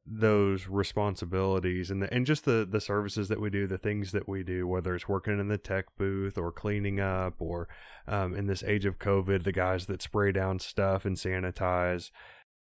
those 0.09 0.67
responsibilities 0.67 1.91
and 1.91 2.01
the, 2.01 2.13
and 2.13 2.25
just 2.25 2.45
the 2.45 2.65
the 2.69 2.79
services 2.79 3.27
that 3.27 3.41
we 3.41 3.49
do, 3.49 3.67
the 3.67 3.77
things 3.77 4.11
that 4.13 4.27
we 4.27 4.43
do, 4.43 4.65
whether 4.65 4.95
it's 4.95 5.09
working 5.09 5.39
in 5.39 5.49
the 5.49 5.57
tech 5.57 5.85
booth 5.97 6.37
or 6.37 6.51
cleaning 6.51 6.99
up, 6.99 7.35
or 7.39 7.67
um, 8.07 8.33
in 8.33 8.47
this 8.47 8.63
age 8.63 8.85
of 8.85 8.99
COVID, 8.99 9.43
the 9.43 9.51
guys 9.51 9.87
that 9.87 10.01
spray 10.01 10.31
down 10.31 10.59
stuff 10.59 11.03
and 11.03 11.17
sanitize, 11.17 12.09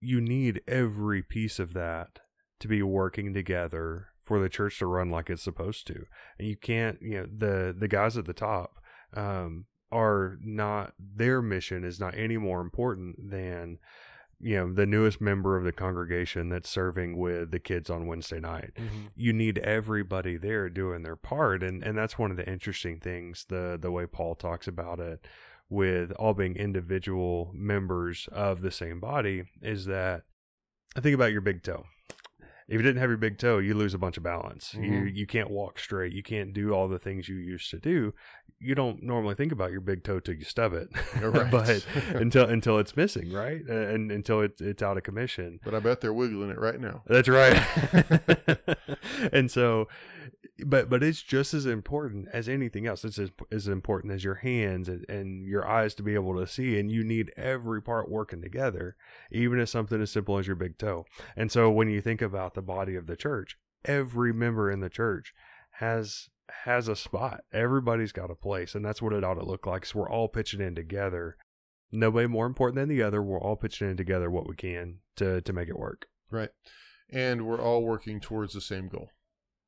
you 0.00 0.20
need 0.20 0.62
every 0.68 1.22
piece 1.22 1.58
of 1.58 1.74
that 1.74 2.20
to 2.60 2.68
be 2.68 2.82
working 2.82 3.34
together 3.34 4.08
for 4.24 4.40
the 4.40 4.48
church 4.48 4.78
to 4.78 4.86
run 4.86 5.10
like 5.10 5.28
it's 5.28 5.42
supposed 5.42 5.86
to. 5.88 6.06
And 6.38 6.48
you 6.48 6.56
can't, 6.56 6.98
you 7.02 7.20
know, 7.20 7.26
the 7.26 7.74
the 7.76 7.88
guys 7.88 8.16
at 8.16 8.26
the 8.26 8.32
top 8.32 8.76
um, 9.12 9.66
are 9.90 10.38
not 10.40 10.92
their 10.98 11.42
mission 11.42 11.84
is 11.84 11.98
not 11.98 12.16
any 12.16 12.36
more 12.36 12.60
important 12.60 13.30
than 13.30 13.78
you 14.44 14.56
know 14.56 14.70
the 14.70 14.84
newest 14.84 15.22
member 15.22 15.56
of 15.56 15.64
the 15.64 15.72
congregation 15.72 16.50
that's 16.50 16.68
serving 16.68 17.16
with 17.16 17.50
the 17.50 17.58
kids 17.58 17.88
on 17.88 18.06
Wednesday 18.06 18.38
night. 18.38 18.72
Mm-hmm. 18.76 19.06
You 19.16 19.32
need 19.32 19.58
everybody 19.58 20.36
there 20.36 20.68
doing 20.68 21.02
their 21.02 21.16
part, 21.16 21.62
and 21.62 21.82
and 21.82 21.96
that's 21.96 22.18
one 22.18 22.30
of 22.30 22.36
the 22.36 22.46
interesting 22.46 23.00
things 23.00 23.46
the 23.48 23.78
the 23.80 23.90
way 23.90 24.06
Paul 24.06 24.34
talks 24.34 24.68
about 24.68 25.00
it 25.00 25.26
with 25.70 26.12
all 26.12 26.34
being 26.34 26.56
individual 26.56 27.50
members 27.54 28.28
of 28.30 28.60
the 28.60 28.70
same 28.70 29.00
body 29.00 29.44
is 29.62 29.86
that 29.86 30.24
I 30.94 31.00
think 31.00 31.14
about 31.14 31.32
your 31.32 31.40
big 31.40 31.62
toe. 31.62 31.86
If 32.66 32.74
you 32.74 32.82
didn't 32.82 33.00
have 33.00 33.10
your 33.10 33.18
big 33.18 33.38
toe, 33.38 33.58
you 33.58 33.74
lose 33.74 33.92
a 33.94 33.98
bunch 33.98 34.16
of 34.16 34.22
balance. 34.22 34.74
You 34.74 34.80
Mhm. 35.02 35.14
you 35.16 35.26
can't 35.26 35.50
walk 35.50 35.78
straight. 35.78 36.12
You 36.12 36.22
can't 36.22 36.52
do 36.54 36.72
all 36.72 36.88
the 36.88 36.98
things 36.98 37.28
you 37.28 37.36
used 37.36 37.70
to 37.70 37.78
do. 37.78 38.14
You 38.58 38.74
don't 38.74 39.02
normally 39.02 39.34
think 39.34 39.52
about 39.52 39.72
your 39.72 39.82
big 39.82 40.02
toe 40.04 40.20
till 40.20 40.34
you 40.34 40.44
stub 40.44 40.72
it, 40.72 40.88
right. 41.22 41.50
but 41.50 41.84
until 42.14 42.46
until 42.46 42.78
it's 42.78 42.96
missing, 42.96 43.30
right? 43.32 43.60
And 43.68 44.10
until 44.10 44.40
it's 44.40 44.60
it's 44.62 44.82
out 44.82 44.96
of 44.96 45.02
commission. 45.02 45.60
But 45.62 45.74
I 45.74 45.80
bet 45.80 46.00
they're 46.00 46.14
wiggling 46.14 46.50
it 46.50 46.58
right 46.58 46.80
now. 46.80 47.02
That's 47.06 47.28
right. 47.28 47.54
and 49.32 49.50
so, 49.50 49.88
but 50.66 50.88
but 50.88 51.02
it's 51.02 51.22
just 51.22 51.54
as 51.54 51.66
important 51.66 52.28
as 52.32 52.48
anything 52.48 52.86
else. 52.86 53.04
It's 53.04 53.18
as, 53.18 53.30
as 53.50 53.66
important 53.66 54.12
as 54.12 54.24
your 54.24 54.36
hands 54.36 54.88
and, 54.88 55.04
and 55.08 55.46
your 55.46 55.66
eyes 55.66 55.94
to 55.96 56.02
be 56.02 56.14
able 56.14 56.36
to 56.38 56.46
see. 56.46 56.78
And 56.78 56.90
you 56.90 57.02
need 57.02 57.32
every 57.36 57.82
part 57.82 58.10
working 58.10 58.42
together, 58.42 58.96
even 59.32 59.58
as 59.58 59.70
something 59.70 60.00
as 60.00 60.10
simple 60.10 60.38
as 60.38 60.46
your 60.46 60.56
big 60.56 60.78
toe. 60.78 61.06
And 61.36 61.50
so, 61.50 61.70
when 61.70 61.88
you 61.88 62.00
think 62.00 62.22
about 62.22 62.54
the 62.54 62.62
body 62.62 62.94
of 62.94 63.06
the 63.06 63.16
church, 63.16 63.58
every 63.84 64.32
member 64.32 64.70
in 64.70 64.80
the 64.80 64.90
church 64.90 65.34
has 65.72 66.28
has 66.64 66.88
a 66.88 66.96
spot. 66.96 67.40
Everybody's 67.52 68.12
got 68.12 68.30
a 68.30 68.36
place, 68.36 68.74
and 68.74 68.84
that's 68.84 69.02
what 69.02 69.12
it 69.12 69.24
ought 69.24 69.34
to 69.34 69.44
look 69.44 69.66
like. 69.66 69.86
So 69.86 70.00
we're 70.00 70.10
all 70.10 70.28
pitching 70.28 70.60
in 70.60 70.74
together 70.74 71.36
nobody 71.94 72.26
more 72.26 72.46
important 72.46 72.76
than 72.76 72.88
the 72.88 73.02
other. 73.02 73.22
We're 73.22 73.40
all 73.40 73.56
pitching 73.56 73.90
in 73.90 73.96
together 73.96 74.30
what 74.30 74.48
we 74.48 74.56
can 74.56 74.98
to 75.16 75.40
to 75.40 75.52
make 75.52 75.68
it 75.68 75.78
work. 75.78 76.06
Right. 76.30 76.50
And 77.10 77.46
we're 77.46 77.60
all 77.60 77.82
working 77.82 78.20
towards 78.20 78.54
the 78.54 78.60
same 78.60 78.88
goal. 78.88 79.08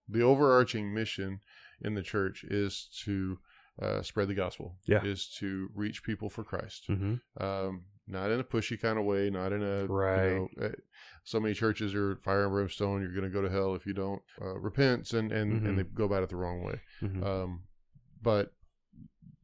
The 0.09 0.23
overarching 0.23 0.93
mission 0.95 1.41
in 1.83 1.95
the 1.95 2.03
church 2.03 2.45
is 2.45 2.89
to 3.05 3.39
uh, 3.83 4.03
spread 4.03 4.29
the 4.29 4.35
gospel. 4.35 4.77
Yeah. 4.87 5.05
Is 5.05 5.29
to 5.39 5.69
reach 5.75 6.03
people 6.03 6.31
for 6.31 6.45
Christ. 6.45 6.85
Mm-hmm. 6.89 7.43
Um, 7.45 7.83
not 8.09 8.31
in 8.31 8.39
a 8.39 8.45
pushy 8.45 8.81
kind 8.81 8.99
of 8.99 9.05
way, 9.05 9.31
not 9.31 9.53
in 9.53 9.63
a 9.63 9.87
Right. 9.87 10.29
You 10.35 10.49
know, 10.57 10.67
uh, 10.67 10.71
so 11.25 11.41
many 11.41 11.55
churches 11.55 11.93
are 11.95 12.17
fire 12.23 12.45
and 12.45 12.53
brimstone. 12.53 13.03
You're 13.03 13.11
going 13.13 13.25
to 13.25 13.31
go 13.31 13.43
to 13.43 13.51
hell 13.51 13.75
if 13.75 13.85
you 13.85 13.93
don't 13.95 14.23
uh, 14.41 14.57
repent, 14.59 15.13
and 15.13 15.33
and, 15.33 15.61
Mhm. 15.61 15.69
and 15.69 15.79
they 15.79 15.83
go 15.83 16.05
about 16.05 16.23
it 16.23 16.29
the 16.29 16.37
wrong 16.37 16.63
way. 16.63 16.81
Mm-hmm. 17.03 17.25
Um, 17.25 17.63
but 18.23 18.53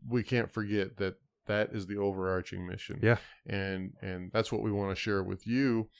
we 0.08 0.22
can't 0.22 0.50
forget 0.50 0.96
that 0.98 1.16
that 1.46 1.70
is 1.72 1.86
the 1.86 1.96
overarching 1.96 2.66
mission. 2.66 3.00
Yeah. 3.02 3.18
And 3.46 3.94
and 4.00 4.30
that's 4.32 4.52
what 4.52 4.62
we 4.62 4.70
want 4.70 4.90
to 4.96 5.00
share 5.00 5.22
with 5.24 5.44
you. 5.46 5.90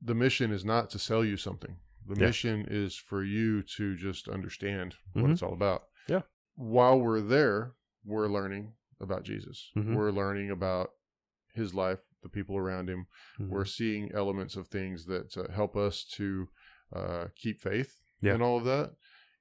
The 0.00 0.14
mission 0.14 0.52
is 0.52 0.64
not 0.64 0.90
to 0.90 0.98
sell 0.98 1.24
you 1.24 1.36
something. 1.36 1.76
The 2.06 2.14
Yeah. 2.20 2.26
mission 2.26 2.66
is 2.68 2.96
for 2.96 3.22
you 3.22 3.62
to 3.76 3.96
just 3.96 4.28
understand 4.28 4.96
what 5.12 5.26
Mhm. 5.26 5.32
it's 5.32 5.42
all 5.42 5.52
about. 5.52 5.84
Yeah. 6.08 6.22
While 6.54 7.00
we're 7.00 7.20
there, 7.20 7.74
we're 8.04 8.28
learning 8.28 8.74
about 9.00 9.24
Jesus. 9.24 9.70
Mhm. 9.76 9.94
We're 9.94 10.10
learning 10.10 10.50
about 10.50 10.90
his 11.52 11.74
life, 11.74 12.00
the 12.22 12.28
people 12.28 12.56
around 12.56 12.88
him. 12.88 13.06
Mm-hmm. 13.38 13.50
We're 13.52 13.64
seeing 13.64 14.10
elements 14.12 14.56
of 14.56 14.68
things 14.68 15.06
that 15.06 15.36
uh, 15.36 15.50
help 15.52 15.76
us 15.76 16.04
to 16.14 16.48
uh, 16.92 17.28
keep 17.36 17.60
faith 17.60 18.00
Yeah. 18.22 18.34
in 18.34 18.40
all 18.42 18.56
of 18.56 18.64
that 18.64 18.94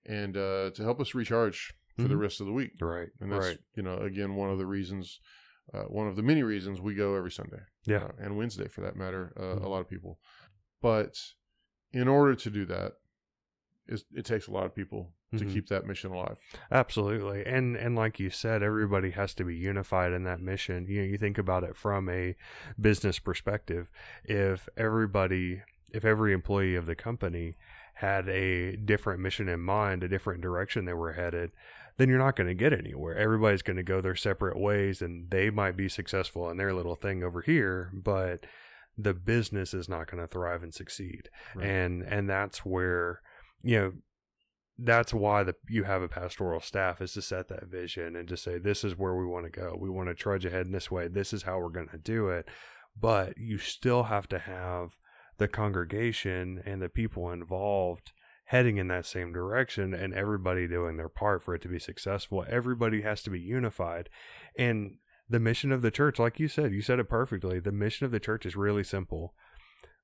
and 0.05 0.35
uh, 0.35 0.71
to 0.71 0.83
help 0.83 0.99
us 0.99 1.15
recharge 1.15 1.73
for 1.95 2.07
the 2.09 2.15
Mhm. 2.15 2.19
rest 2.19 2.41
of 2.41 2.45
the 2.47 2.51
week. 2.53 2.73
right. 2.81 3.09
And 3.21 3.31
that's, 3.31 3.45
right. 3.47 3.59
you 3.75 3.83
know, 3.83 3.97
again, 3.99 4.35
one 4.35 4.49
of 4.49 4.57
the 4.57 4.65
reasons, 4.67 5.19
uh, 5.73 5.83
one 5.85 6.07
of 6.07 6.15
the 6.17 6.21
many 6.23 6.43
reasons 6.43 6.81
we 6.81 6.93
go 6.93 7.15
every 7.15 7.31
Sunday. 7.31 7.61
Yeah. 7.85 8.03
uh, 8.03 8.11
and 8.19 8.35
Wednesday 8.37 8.67
for 8.67 8.81
that 8.81 8.97
matter, 8.97 9.31
uh, 9.39 9.65
a 9.65 9.69
lot 9.69 9.79
of 9.79 9.87
people. 9.89 10.19
But 10.81 11.17
in 11.94 12.08
order 12.08 12.36
to 12.36 12.50
do 12.50 12.65
that, 12.65 12.94
it 13.88 14.25
takes 14.25 14.48
a 14.48 14.51
lot 14.51 14.65
of 14.65 14.75
people 14.75 15.13
to 15.38 15.44
Mhm. 15.46 15.51
keep 15.53 15.67
that 15.67 15.86
mission 15.86 16.12
alive. 16.12 16.38
Absolutely. 16.72 17.46
And 17.46 17.75
and 17.75 17.96
like 17.96 18.20
you 18.20 18.29
said, 18.29 18.63
everybody 18.63 19.12
has 19.12 19.34
to 19.36 19.44
be 19.44 19.56
unified 19.56 20.13
in 20.13 20.24
that 20.24 20.39
mission. 20.41 20.88
You 20.88 21.01
know, 21.01 21.08
you 21.08 21.17
think 21.17 21.38
about 21.38 21.63
it 21.63 21.75
from 21.75 22.08
a 22.10 22.36
business 22.79 23.20
perspective. 23.20 23.89
If 24.24 24.67
everybody 24.77 25.63
if 25.94 26.03
every 26.03 26.34
employee 26.34 26.75
of 26.75 26.86
the 26.86 26.96
company 26.96 27.56
had 27.96 28.27
a 28.29 28.75
different 28.75 29.22
mission 29.22 29.48
in 29.48 29.60
mind, 29.62 30.03
a 30.03 30.08
different 30.10 30.41
direction 30.41 30.84
they 30.86 30.94
were 30.94 31.13
headed, 31.13 31.51
then 31.96 32.10
you're 32.10 32.20
not 32.20 32.36
going 32.36 32.48
to 32.48 32.53
get 32.53 32.74
anywhere. 32.74 33.15
Everybody's 33.15 33.62
going 33.63 33.77
to 33.77 33.84
go 33.84 34.01
their 34.01 34.15
separate 34.15 34.58
ways 34.60 35.01
and 35.01 35.29
they 35.32 35.50
might 35.50 35.75
be 35.77 35.88
successful 35.89 36.50
in 36.50 36.58
their 36.58 36.74
little 36.74 36.96
thing 36.96 37.24
over 37.24 37.41
here, 37.41 37.89
but 37.94 38.46
the 38.98 39.13
business 39.13 39.74
is 39.74 39.88
not 39.88 40.10
going 40.10 40.22
to 40.22 40.27
thrive 40.27 40.63
and 40.63 40.74
succeed. 40.74 41.30
Right. 41.56 41.68
And 41.68 42.04
and 42.04 42.30
that's 42.30 42.60
where 42.60 43.22
you 43.62 43.80
know 43.80 43.92
that's 44.80 45.13
why 45.13 45.44
the 45.44 45.56
you 45.68 45.84
have 45.84 46.01
a 46.01 46.08
pastoral 46.08 46.60
staff 46.60 47.01
is 47.01 47.13
to 47.13 47.22
set 47.22 47.48
that 47.50 47.68
vision 47.68 48.16
and 48.16 48.27
to 48.27 48.38
say 48.38 48.58
this 48.58 48.84
is 48.84 48.98
where 48.98 49.16
we 49.16 49.25
want 49.25 49.46
to 49.46 49.60
go. 49.60 49.75
We 49.80 49.89
want 49.89 50.10
to 50.10 50.16
trudge 50.16 50.46
ahead 50.46 50.66
in 50.66 50.72
this 50.72 50.92
way. 50.92 51.08
This 51.08 51.34
is 51.34 51.44
how 51.44 51.60
we're 51.60 51.70
going 51.70 51.89
to 51.89 51.98
do 51.98 52.30
it. 52.30 52.48
But 53.00 53.38
you 53.38 53.58
still 53.58 54.04
have 54.04 54.27
to 54.30 54.39
have 54.39 54.98
the 55.38 55.48
congregation 55.48 56.62
and 56.66 56.82
the 56.82 56.89
people 56.89 57.32
involved 57.32 58.12
heading 58.46 58.77
in 58.77 58.88
that 58.88 59.06
same 59.06 59.34
direction 59.34 59.94
and 59.94 60.13
everybody 60.13 60.68
doing 60.68 60.98
their 60.98 61.10
part 61.10 61.44
for 61.44 61.54
it 61.54 61.62
to 61.62 61.68
be 61.68 61.80
successful. 61.80 62.46
Everybody 62.50 63.01
has 63.01 63.22
to 63.24 63.30
be 63.30 63.39
unified. 63.39 64.10
And 64.58 64.96
the 65.29 65.39
mission 65.39 65.72
of 65.72 65.81
the 65.81 65.91
church, 65.91 66.19
like 66.19 66.39
you 66.39 66.48
said, 66.48 66.74
you 66.74 66.81
said 66.81 67.00
it 67.00 67.10
perfectly. 67.10 67.60
The 67.60 67.72
mission 67.72 68.05
of 68.05 68.12
the 68.12 68.19
church 68.19 68.46
is 68.46 68.55
really 68.55 68.84
simple. 68.84 69.34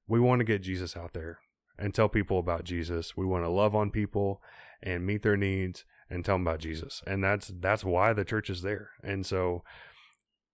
We 0.08 0.20
want 0.20 0.40
to 0.40 0.46
get 0.46 0.62
Jesus 0.64 0.98
out 0.98 1.14
there 1.14 1.40
and 1.80 1.94
tell 1.94 2.10
people 2.10 2.40
about 2.40 2.66
Jesus. 2.66 3.16
We 3.16 3.26
want 3.26 3.46
to 3.46 3.50
love 3.50 3.74
on 3.76 3.90
people 3.92 4.42
and 4.82 5.06
meet 5.06 5.24
their 5.24 5.38
needs 5.38 5.86
and 6.10 6.26
tell 6.26 6.36
them 6.36 6.46
about 6.46 6.60
Jesus. 6.60 7.02
And 7.08 7.24
that's 7.24 7.48
that's 7.60 7.84
why 7.86 8.12
the 8.14 8.26
church 8.26 8.50
is 8.50 8.62
there. 8.64 8.90
And 9.02 9.26
so 9.26 9.64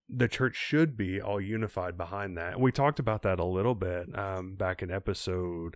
the 0.07 0.27
church 0.27 0.55
should 0.55 0.95
be 0.95 1.19
all 1.21 1.41
unified 1.41 1.97
behind 1.97 2.38
that. 2.38 2.59
We 2.59 2.71
talked 2.71 2.99
about 2.99 3.23
that 3.23 3.39
a 3.39 3.45
little 3.45 3.75
bit 3.75 4.07
um, 4.17 4.55
back 4.55 4.81
in 4.83 4.91
episode 4.91 5.75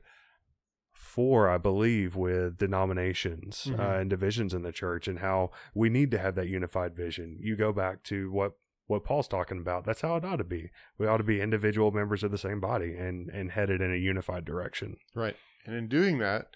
four, 0.92 1.50
I 1.50 1.58
believe, 1.58 2.16
with 2.16 2.58
denominations 2.58 3.68
uh, 3.72 3.78
Mhm. 3.78 4.02
and 4.02 4.10
divisions 4.10 4.54
in 4.54 4.62
the 4.64 4.72
church 4.72 5.08
and 5.08 5.20
how 5.20 5.52
we 5.76 5.90
need 5.90 6.12
to 6.12 6.18
have 6.18 6.36
that 6.36 6.48
unified 6.48 6.96
vision. 6.96 7.38
You 7.40 7.56
go 7.56 7.72
back 7.74 8.04
to 8.06 8.32
what 8.32 8.54
what 8.94 9.04
Paul's 9.04 9.28
talking 9.28 9.58
about. 9.60 9.86
That's 9.86 10.02
how 10.02 10.16
it 10.16 10.24
ought 10.26 10.38
to 10.38 10.44
be. 10.44 10.70
We 10.98 11.08
ought 11.08 11.18
to 11.18 11.24
be 11.24 11.42
individual 11.42 11.92
members 11.92 12.24
of 12.24 12.32
the 12.32 12.38
same 12.38 12.60
body 12.60 12.96
and 12.96 13.30
and 13.30 13.52
headed 13.52 13.82
in 13.82 13.92
a 13.94 13.98
unified 13.98 14.46
direction. 14.46 14.98
Right. 15.16 15.36
And 15.66 15.76
in 15.76 15.88
doing 15.88 16.20
that, 16.20 16.48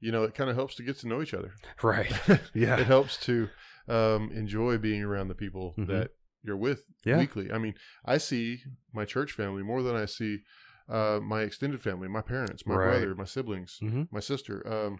you 0.00 0.10
know, 0.12 0.22
it 0.24 0.34
kind 0.34 0.48
of 0.50 0.56
helps 0.56 0.74
to 0.76 0.82
get 0.82 0.98
to 1.00 1.08
know 1.08 1.20
each 1.22 1.34
other. 1.34 1.52
Right. 1.82 2.12
Yeah. 2.54 2.78
it 2.80 2.86
helps 2.86 3.16
to 3.26 3.48
um, 3.88 4.30
enjoy 4.32 4.78
being 4.78 5.02
around 5.02 5.28
the 5.28 5.34
people 5.34 5.74
Mhm. 5.78 5.86
that 5.88 6.10
you're 6.42 6.56
with 6.56 6.84
Yeah. 7.04 7.18
weekly. 7.18 7.50
I 7.52 7.58
mean, 7.58 7.74
I 8.04 8.18
see 8.18 8.62
my 8.92 9.04
church 9.04 9.32
family 9.32 9.62
more 9.62 9.82
than 9.82 9.96
I 9.96 10.06
see 10.06 10.38
uh, 10.88 11.20
my 11.22 11.42
extended 11.42 11.80
family, 11.82 12.08
my 12.08 12.22
parents, 12.22 12.66
my 12.66 12.74
Right. 12.74 12.86
brother, 12.88 13.14
my 13.14 13.24
siblings, 13.24 13.78
Mhm. 13.82 14.08
my 14.10 14.20
sister. 14.20 14.56
Um, 14.66 14.98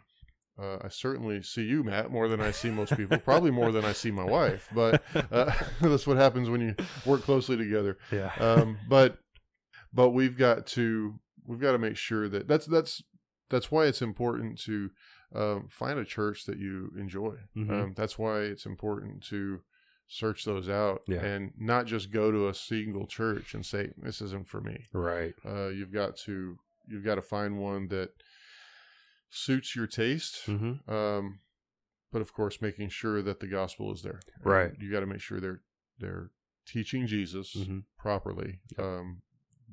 uh, 0.61 0.79
I 0.83 0.89
certainly 0.89 1.43
see 1.43 1.63
you, 1.63 1.83
Matt, 1.83 2.11
more 2.11 2.29
than 2.29 2.41
I 2.41 2.51
see 2.51 2.71
most 2.71 2.97
people. 2.97 3.19
Probably 3.19 3.51
more 3.51 3.73
than 3.73 3.85
I 3.85 3.93
see 3.93 4.11
my 4.11 4.25
wife. 4.25 4.69
But 4.75 5.03
uh, 5.33 5.53
that's 5.81 6.07
what 6.07 6.17
happens 6.17 6.51
when 6.51 6.61
you 6.61 6.75
work 7.07 7.23
closely 7.23 7.57
together. 7.57 7.99
Yeah. 8.13 8.33
Um, 8.39 8.79
but 8.89 9.19
but 9.93 10.11
we've 10.11 10.37
got 10.37 10.67
to 10.69 11.15
we've 11.47 11.61
got 11.61 11.73
to 11.73 11.79
make 11.79 11.97
sure 11.97 12.29
that 12.29 12.47
that's 12.49 12.67
that's 12.67 13.03
that's 13.49 13.71
why 13.71 13.87
it's 13.87 14.03
important 14.03 14.59
to 14.63 14.91
um, 15.35 15.69
find 15.71 15.99
a 15.99 16.05
church 16.05 16.45
that 16.47 16.59
you 16.59 16.93
enjoy. 16.99 17.35
Mhm. 17.57 17.71
Um, 17.71 17.93
that's 17.97 18.19
why 18.19 18.41
it's 18.41 18.67
important 18.67 19.23
to 19.25 19.61
search 20.09 20.45
those 20.45 20.69
out 20.69 21.03
Yeah. 21.07 21.25
and 21.25 21.53
not 21.57 21.87
just 21.87 22.11
go 22.11 22.33
to 22.33 22.49
a 22.49 22.55
single 22.55 23.07
church 23.07 23.55
and 23.55 23.65
say 23.65 23.91
this 23.97 24.21
isn't 24.21 24.49
for 24.49 24.61
me. 24.61 24.87
right. 24.93 25.35
Uh, 25.47 25.69
you've 25.69 25.93
got 25.93 26.17
to 26.27 26.59
you've 26.89 27.05
got 27.05 27.15
to 27.15 27.23
find 27.23 27.59
one 27.59 27.87
that 27.89 28.11
suits 29.31 29.75
your 29.77 29.87
taste. 29.87 30.45
hmm 30.47 30.73
Um, 30.89 31.41
but 32.13 32.21
of 32.23 32.33
course, 32.33 32.61
making 32.61 32.89
sure 32.89 33.23
that 33.23 33.41
the 33.41 33.47
gospel 33.47 33.93
is 33.93 34.03
there. 34.03 34.21
Right. 34.43 34.73
You 34.81 34.91
got 34.91 35.01
to 35.01 35.07
make 35.07 35.21
sure 35.21 35.41
they're 35.41 35.63
they're 35.99 36.31
teaching 36.67 37.07
Jesus 37.07 37.53
hmm 37.55 37.79
properly, 37.99 38.61
um, 38.79 39.23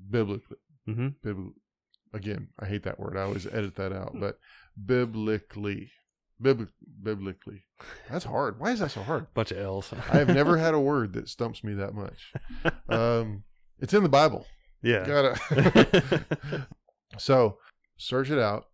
biblically. 0.09 0.57
hmm 0.85 1.09
Bibli- 1.23 1.53
Again, 2.13 2.49
I 2.59 2.65
hate 2.65 2.83
that 2.83 2.99
word. 2.99 3.17
I 3.17 3.21
always 3.23 3.45
edit 3.47 3.75
that 3.75 3.91
out. 3.91 4.13
But 4.17 4.39
biblically, 4.83 5.91
Bibli- 6.41 6.69
biblically, 7.03 7.63
that's 8.09 8.25
hard. 8.25 8.59
Why 8.59 8.71
is 8.71 8.79
that 8.79 8.91
so 8.91 9.01
hard? 9.03 9.33
Bunch 9.33 9.51
of 9.51 9.57
L's. 9.57 9.91
I 10.11 10.17
have 10.19 10.27
never 10.29 10.57
had 10.57 10.73
a 10.73 10.79
word 10.79 11.13
that 11.13 11.27
stumps 11.29 11.63
me 11.63 11.73
that 11.75 11.93
much. 11.93 12.33
Um, 12.89 13.43
it's 13.79 13.93
in 13.93 14.01
the 14.03 14.09
Bible. 14.09 14.45
yeah. 14.81 15.05
Gotta. 15.05 16.67
so 17.17 17.57
search 17.97 18.29
it 18.31 18.39
out 18.39 18.66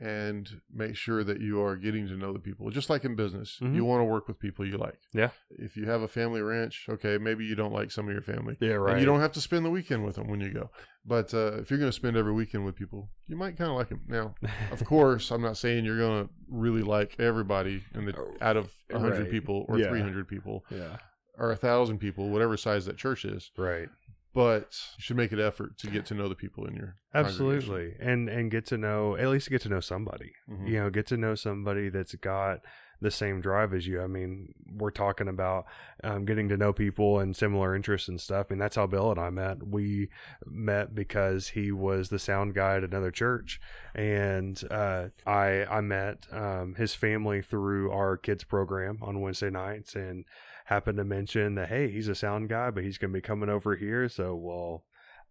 and 0.00 0.60
make 0.72 0.94
sure 0.96 1.24
that 1.24 1.40
you 1.40 1.60
are 1.60 1.74
getting 1.76 2.06
to 2.06 2.14
know 2.16 2.32
the 2.32 2.38
people. 2.38 2.70
Just 2.70 2.88
like 2.88 3.04
in 3.04 3.16
business, 3.16 3.58
Mhm. 3.60 3.74
you 3.74 3.84
want 3.84 4.00
to 4.00 4.04
work 4.04 4.28
with 4.28 4.38
people 4.38 4.64
you 4.66 4.78
like. 4.78 4.98
Yeah. 5.12 5.30
If 5.50 5.76
you 5.76 5.86
have 5.86 6.02
a 6.02 6.08
family 6.08 6.40
ranch, 6.40 6.86
okay, 6.88 7.18
maybe 7.18 7.44
you 7.44 7.54
don't 7.56 7.72
like 7.72 7.90
some 7.90 8.06
of 8.06 8.12
your 8.12 8.22
family. 8.22 8.56
yeah. 8.60 8.74
Right. 8.74 8.92
And 8.92 9.00
you 9.00 9.06
don't 9.06 9.20
have 9.20 9.32
to 9.32 9.40
spend 9.40 9.64
the 9.64 9.70
weekend 9.70 10.04
with 10.04 10.14
them 10.16 10.28
when 10.28 10.40
you 10.40 10.52
go. 10.52 10.70
But 11.04 11.32
uh, 11.34 11.54
if 11.58 11.70
you're 11.70 11.78
going 11.80 11.90
to 11.90 11.96
spend 11.96 12.16
every 12.16 12.32
weekend 12.32 12.64
with 12.64 12.76
people, 12.76 13.10
you 13.26 13.36
might 13.36 13.56
kind 13.56 13.70
of 13.70 13.76
like 13.76 13.88
them. 13.88 14.02
Now, 14.06 14.34
of 14.70 14.84
course, 14.84 15.30
I'm 15.32 15.42
not 15.42 15.56
saying 15.56 15.84
you're 15.84 15.98
going 15.98 16.26
to 16.26 16.30
really 16.48 16.82
like 16.82 17.18
everybody 17.18 17.82
in 17.94 18.04
the 18.04 18.14
out 18.40 18.56
of 18.56 18.72
100 18.90 19.20
Right. 19.22 19.30
people 19.30 19.64
or 19.68 19.78
Yeah. 19.78 19.88
300 19.88 20.28
people 20.28 20.64
yeah. 20.70 20.98
or 21.36 21.50
a 21.50 21.56
1,000 21.56 21.98
people, 21.98 22.28
whatever 22.30 22.56
size 22.56 22.86
that 22.86 22.96
church 22.96 23.24
is. 23.24 23.50
Right. 23.56 23.88
But 24.34 24.78
you 24.96 25.02
should 25.02 25.16
make 25.16 25.32
an 25.32 25.40
effort 25.40 25.78
to 25.78 25.90
get 25.90 26.06
to 26.06 26.14
know 26.14 26.28
the 26.28 26.34
people 26.34 26.66
in 26.66 26.74
your. 26.74 26.96
Absolutely. 27.14 27.94
And 27.98 28.28
and 28.28 28.50
get 28.50 28.66
to 28.66 28.78
know 28.78 29.16
at 29.16 29.28
least 29.28 29.50
get 29.50 29.62
to 29.62 29.68
know 29.68 29.80
somebody. 29.80 30.32
Mhm. 30.48 30.68
You 30.68 30.74
know, 30.80 30.90
get 30.90 31.06
to 31.08 31.16
know 31.16 31.34
somebody 31.34 31.88
that's 31.88 32.14
got 32.14 32.60
the 33.00 33.10
same 33.10 33.40
drive 33.40 33.72
as 33.72 33.86
you. 33.86 34.02
I 34.02 34.06
mean, 34.08 34.54
we're 34.76 34.90
talking 34.90 35.28
about 35.28 35.66
um, 36.02 36.24
getting 36.24 36.48
to 36.48 36.56
know 36.56 36.72
people 36.72 37.20
and 37.20 37.34
similar 37.34 37.74
interests 37.74 38.08
and 38.08 38.20
stuff. 38.20 38.46
I 38.50 38.54
mean, 38.54 38.58
that's 38.58 38.74
how 38.76 38.86
Bill 38.86 39.10
and 39.10 39.20
I 39.20 39.30
met. 39.30 39.62
We 39.66 40.08
met 40.44 40.94
because 40.94 41.48
he 41.48 41.70
was 41.70 42.08
the 42.08 42.18
sound 42.18 42.54
guy 42.54 42.76
at 42.76 42.84
another 42.84 43.10
church, 43.12 43.60
and 43.94 44.60
uh, 44.70 45.08
I 45.26 45.64
I 45.64 45.80
met 45.80 46.26
um, 46.32 46.74
his 46.76 46.94
family 46.94 47.40
through 47.40 47.92
our 47.92 48.16
kids 48.16 48.44
program 48.44 48.98
on 49.00 49.20
Wednesday 49.20 49.50
nights, 49.50 49.94
and 49.94 50.24
happened 50.68 50.98
to 50.98 51.04
mention 51.04 51.54
that 51.54 51.68
hey, 51.70 51.90
he's 51.90 52.08
a 52.08 52.14
sound 52.14 52.48
guy, 52.48 52.70
but 52.70 52.84
he's 52.84 52.98
going 52.98 53.10
to 53.10 53.16
be 53.16 53.22
coming 53.22 53.48
over 53.48 53.74
here. 53.74 54.08
So, 54.08 54.34
well, 54.34 54.84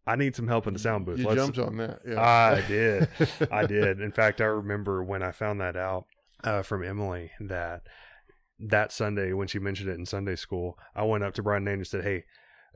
I 0.06 0.16
need 0.16 0.36
some 0.36 0.48
help 0.48 0.66
in 0.68 0.74
the 0.74 0.80
sound 0.80 1.06
booth. 1.06 1.20
You 1.20 1.28
Let's- 1.28 1.42
jumped 1.42 1.60
on 1.60 1.78
that. 1.78 2.00
Yeah. 2.08 2.22
I 2.22 2.62
did. 2.68 3.10
I 3.52 3.66
did. 3.66 4.02
In 4.02 4.12
fact, 4.22 4.42
I 4.42 4.46
remember 4.46 5.04
when 5.04 5.22
I 5.22 5.32
found 5.32 5.62
that 5.62 5.76
out 5.76 6.06
uh, 6.44 6.62
from 6.64 6.84
Emily 6.84 7.32
that 7.40 7.82
that 8.60 8.92
Sunday 8.92 9.34
when 9.34 9.48
she 9.48 9.60
mentioned 9.60 9.90
it 9.90 10.00
in 10.00 10.06
Sunday 10.06 10.36
school, 10.36 10.78
I 10.96 11.04
went 11.04 11.24
up 11.24 11.34
to 11.36 11.44
Brian 11.44 11.64
Nane 11.64 11.76
and 11.76 11.88
said, 11.88 12.04
"Hey, 12.04 12.26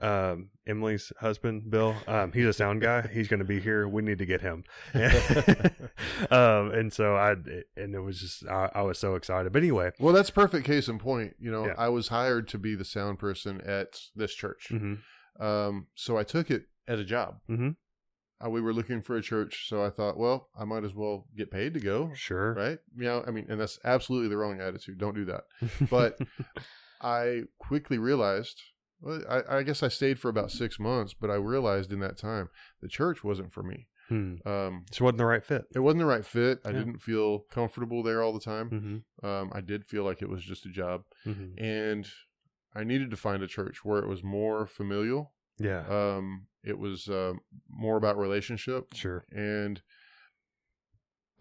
um, 0.01 0.49
Emily's 0.67 1.11
husband, 1.19 1.69
Bill. 1.69 1.95
Um, 2.07 2.31
he's 2.31 2.45
a 2.45 2.53
sound 2.53 2.81
guy. 2.81 3.07
He's 3.07 3.27
going 3.27 3.39
to 3.39 3.45
be 3.45 3.59
here. 3.59 3.87
We 3.87 4.01
need 4.01 4.17
to 4.19 4.25
get 4.25 4.41
him. 4.41 4.63
um, 6.31 6.71
and 6.71 6.91
so 6.91 7.15
I, 7.15 7.31
and 7.75 7.93
it 7.93 7.99
was 7.99 8.19
just, 8.19 8.47
I, 8.47 8.69
I, 8.73 8.81
was 8.81 8.97
so 8.97 9.15
excited. 9.15 9.51
But 9.53 9.61
anyway. 9.61 9.91
Well, 9.99 10.13
that's 10.13 10.29
perfect 10.29 10.65
case 10.65 10.87
in 10.87 10.99
point. 10.99 11.35
You 11.39 11.51
know, 11.51 11.67
yeah. 11.67 11.73
I 11.77 11.89
was 11.89 12.07
hired 12.07 12.47
to 12.49 12.57
be 12.57 12.75
the 12.75 12.85
sound 12.85 13.19
person 13.19 13.61
at 13.61 13.99
this 14.15 14.33
church. 14.33 14.69
Mm-hmm. 14.71 15.43
Um, 15.43 15.87
so 15.95 16.17
I 16.17 16.23
took 16.23 16.49
it 16.49 16.63
as 16.87 16.99
a 16.99 17.05
job. 17.05 17.37
Mm-hmm. 17.49 17.69
Uh, 18.43 18.49
we 18.49 18.61
were 18.61 18.73
looking 18.73 19.01
for 19.01 19.15
a 19.15 19.21
church, 19.21 19.67
so 19.67 19.85
I 19.85 19.91
thought, 19.91 20.17
well, 20.17 20.49
I 20.57 20.65
might 20.65 20.83
as 20.83 20.95
well 20.95 21.27
get 21.37 21.51
paid 21.51 21.75
to 21.75 21.79
go. 21.79 22.11
Sure. 22.15 22.53
Right? 22.53 22.79
You 22.97 23.03
know, 23.03 23.23
I 23.27 23.31
mean, 23.31 23.45
and 23.49 23.61
that's 23.61 23.79
absolutely 23.83 24.29
the 24.29 24.37
wrong 24.37 24.59
attitude. 24.59 24.97
Don't 24.97 25.15
do 25.15 25.25
that. 25.25 25.43
But 25.89 26.17
I 27.01 27.43
quickly 27.59 27.97
realized 27.97 28.61
well, 29.01 29.21
I, 29.29 29.57
I, 29.57 29.63
guess 29.63 29.83
I 29.83 29.87
stayed 29.87 30.19
for 30.19 30.29
about 30.29 30.51
six 30.51 30.79
months, 30.79 31.13
but 31.13 31.29
I 31.29 31.35
realized 31.35 31.91
in 31.91 31.99
that 31.99 32.17
time 32.17 32.49
the 32.81 32.87
church 32.87 33.23
wasn't 33.23 33.51
for 33.51 33.63
me. 33.63 33.87
Hmm. 34.09 34.35
Um, 34.45 34.85
so 34.91 35.03
it 35.03 35.05
wasn't 35.05 35.17
the 35.19 35.25
right 35.25 35.43
fit. 35.43 35.65
It 35.73 35.79
wasn't 35.79 35.99
the 35.99 36.05
right 36.05 36.25
fit. 36.25 36.59
I 36.65 36.69
yeah. 36.69 36.79
didn't 36.79 37.01
feel 37.01 37.39
comfortable 37.51 38.03
there 38.03 38.21
all 38.21 38.33
the 38.33 38.39
time. 38.39 38.69
Mm-hmm. 38.69 39.25
Um, 39.25 39.51
I 39.53 39.61
did 39.61 39.85
feel 39.85 40.03
like 40.03 40.21
it 40.21 40.29
was 40.29 40.43
just 40.43 40.65
a 40.65 40.69
job, 40.69 41.03
mm-hmm. 41.25 41.63
and 41.63 42.07
I 42.75 42.83
needed 42.83 43.09
to 43.11 43.17
find 43.17 43.41
a 43.41 43.47
church 43.47 43.83
where 43.83 43.99
it 43.99 44.07
was 44.07 44.23
more 44.23 44.67
familial. 44.67 45.31
Yeah. 45.59 45.85
Um, 45.87 46.47
it 46.63 46.77
was 46.77 47.07
uh, 47.07 47.33
more 47.69 47.97
about 47.97 48.17
relationship. 48.17 48.93
Sure. 48.93 49.25
And 49.31 49.81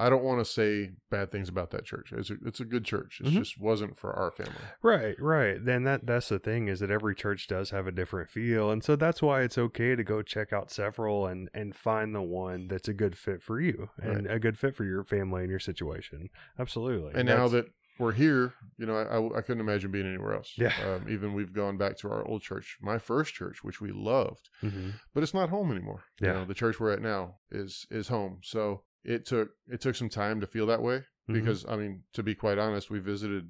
I 0.00 0.08
don't 0.08 0.24
want 0.24 0.40
to 0.40 0.44
say 0.46 0.92
bad 1.10 1.30
things 1.30 1.50
about 1.50 1.70
that 1.72 1.84
church. 1.84 2.10
It's 2.16 2.30
a, 2.30 2.36
it's 2.44 2.60
a 2.60 2.64
good 2.64 2.84
church. 2.84 3.20
It 3.20 3.26
mm-hmm. 3.26 3.38
just 3.38 3.60
wasn't 3.60 3.98
for 3.98 4.12
our 4.14 4.30
family. 4.30 4.54
Right, 4.82 5.14
right. 5.20 5.62
Then 5.62 5.84
that 5.84 6.06
that's 6.06 6.30
the 6.30 6.38
thing 6.38 6.68
is 6.68 6.80
that 6.80 6.90
every 6.90 7.14
church 7.14 7.46
does 7.46 7.70
have 7.70 7.86
a 7.86 7.92
different 7.92 8.30
feel, 8.30 8.70
and 8.70 8.82
so 8.82 8.96
that's 8.96 9.20
why 9.20 9.42
it's 9.42 9.58
okay 9.58 9.94
to 9.94 10.02
go 10.02 10.22
check 10.22 10.52
out 10.52 10.70
several 10.70 11.26
and 11.26 11.50
and 11.52 11.76
find 11.76 12.14
the 12.14 12.22
one 12.22 12.66
that's 12.68 12.88
a 12.88 12.94
good 12.94 13.16
fit 13.18 13.42
for 13.42 13.60
you 13.60 13.90
and 14.02 14.26
right. 14.26 14.36
a 14.36 14.38
good 14.38 14.58
fit 14.58 14.74
for 14.74 14.84
your 14.84 15.04
family 15.04 15.42
and 15.42 15.50
your 15.50 15.60
situation. 15.60 16.30
Absolutely. 16.58 17.12
And 17.14 17.28
that's, 17.28 17.38
now 17.38 17.48
that 17.48 17.66
we're 18.00 18.12
here, 18.12 18.54
you 18.78 18.86
know, 18.86 18.96
I, 18.96 19.38
I, 19.38 19.42
couldn't 19.42 19.60
imagine 19.60 19.90
being 19.90 20.06
anywhere 20.06 20.34
else. 20.34 20.54
Yeah. 20.56 20.72
Um, 20.82 21.06
even 21.10 21.34
we've 21.34 21.52
gone 21.52 21.76
back 21.76 21.98
to 21.98 22.08
our 22.08 22.26
old 22.26 22.40
church, 22.40 22.78
my 22.80 22.96
first 22.98 23.34
church, 23.34 23.62
which 23.62 23.80
we 23.80 23.92
loved, 23.92 24.48
mm-hmm. 24.62 24.90
but 25.12 25.22
it's 25.22 25.34
not 25.34 25.50
home 25.50 25.70
anymore. 25.70 26.04
Yeah. 26.18 26.28
You 26.28 26.34
know, 26.34 26.44
the 26.46 26.54
church 26.54 26.80
we're 26.80 26.92
at 26.92 27.02
now 27.02 27.36
is 27.50 27.86
is 27.90 28.08
home. 28.08 28.38
So 28.42 28.84
it 29.04 29.26
took 29.26 29.50
it 29.68 29.80
took 29.80 29.96
some 29.96 30.08
time 30.08 30.40
to 30.40 30.46
feel 30.46 30.66
that 30.66 30.82
way 30.82 30.98
mm-hmm. 30.98 31.34
because 31.34 31.64
I 31.68 31.76
mean, 31.76 32.02
to 32.14 32.22
be 32.22 32.34
quite 32.34 32.58
honest, 32.58 32.90
we 32.90 32.98
visited 32.98 33.48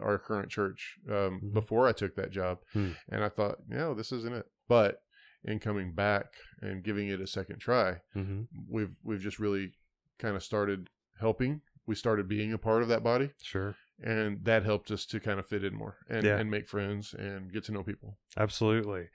our 0.00 0.18
current 0.18 0.50
church 0.50 0.98
um, 1.08 1.14
mm-hmm. 1.14 1.52
before 1.52 1.86
I 1.86 1.92
took 1.92 2.16
that 2.16 2.30
job, 2.30 2.58
mm. 2.74 2.96
and 3.10 3.22
I 3.22 3.28
thought, 3.28 3.58
no, 3.68 3.94
this 3.94 4.12
isn't 4.12 4.34
it. 4.34 4.46
But 4.68 5.02
in 5.44 5.58
coming 5.58 5.92
back 5.92 6.26
and 6.60 6.82
giving 6.82 7.08
it 7.08 7.20
a 7.20 7.26
second 7.26 7.58
try, 7.58 7.98
mm-hmm. 8.16 8.42
we've 8.68 8.94
we've 9.02 9.20
just 9.20 9.38
really 9.38 9.72
kind 10.18 10.36
of 10.36 10.42
started 10.42 10.90
helping. 11.20 11.60
We 11.86 11.94
started 11.94 12.28
being 12.28 12.52
a 12.52 12.58
part 12.58 12.82
of 12.82 12.88
that 12.88 13.02
body. 13.02 13.30
Sure. 13.42 13.74
And 14.00 14.44
that 14.44 14.64
helped 14.64 14.90
us 14.90 15.04
to 15.06 15.18
kind 15.18 15.40
of 15.40 15.46
fit 15.46 15.64
in 15.64 15.74
more 15.74 15.96
and, 16.08 16.24
yeah. 16.24 16.36
and 16.36 16.48
make 16.48 16.68
friends 16.68 17.14
and 17.18 17.52
get 17.52 17.64
to 17.64 17.72
know 17.72 17.82
people. 17.82 18.16
Absolutely. 18.36 19.06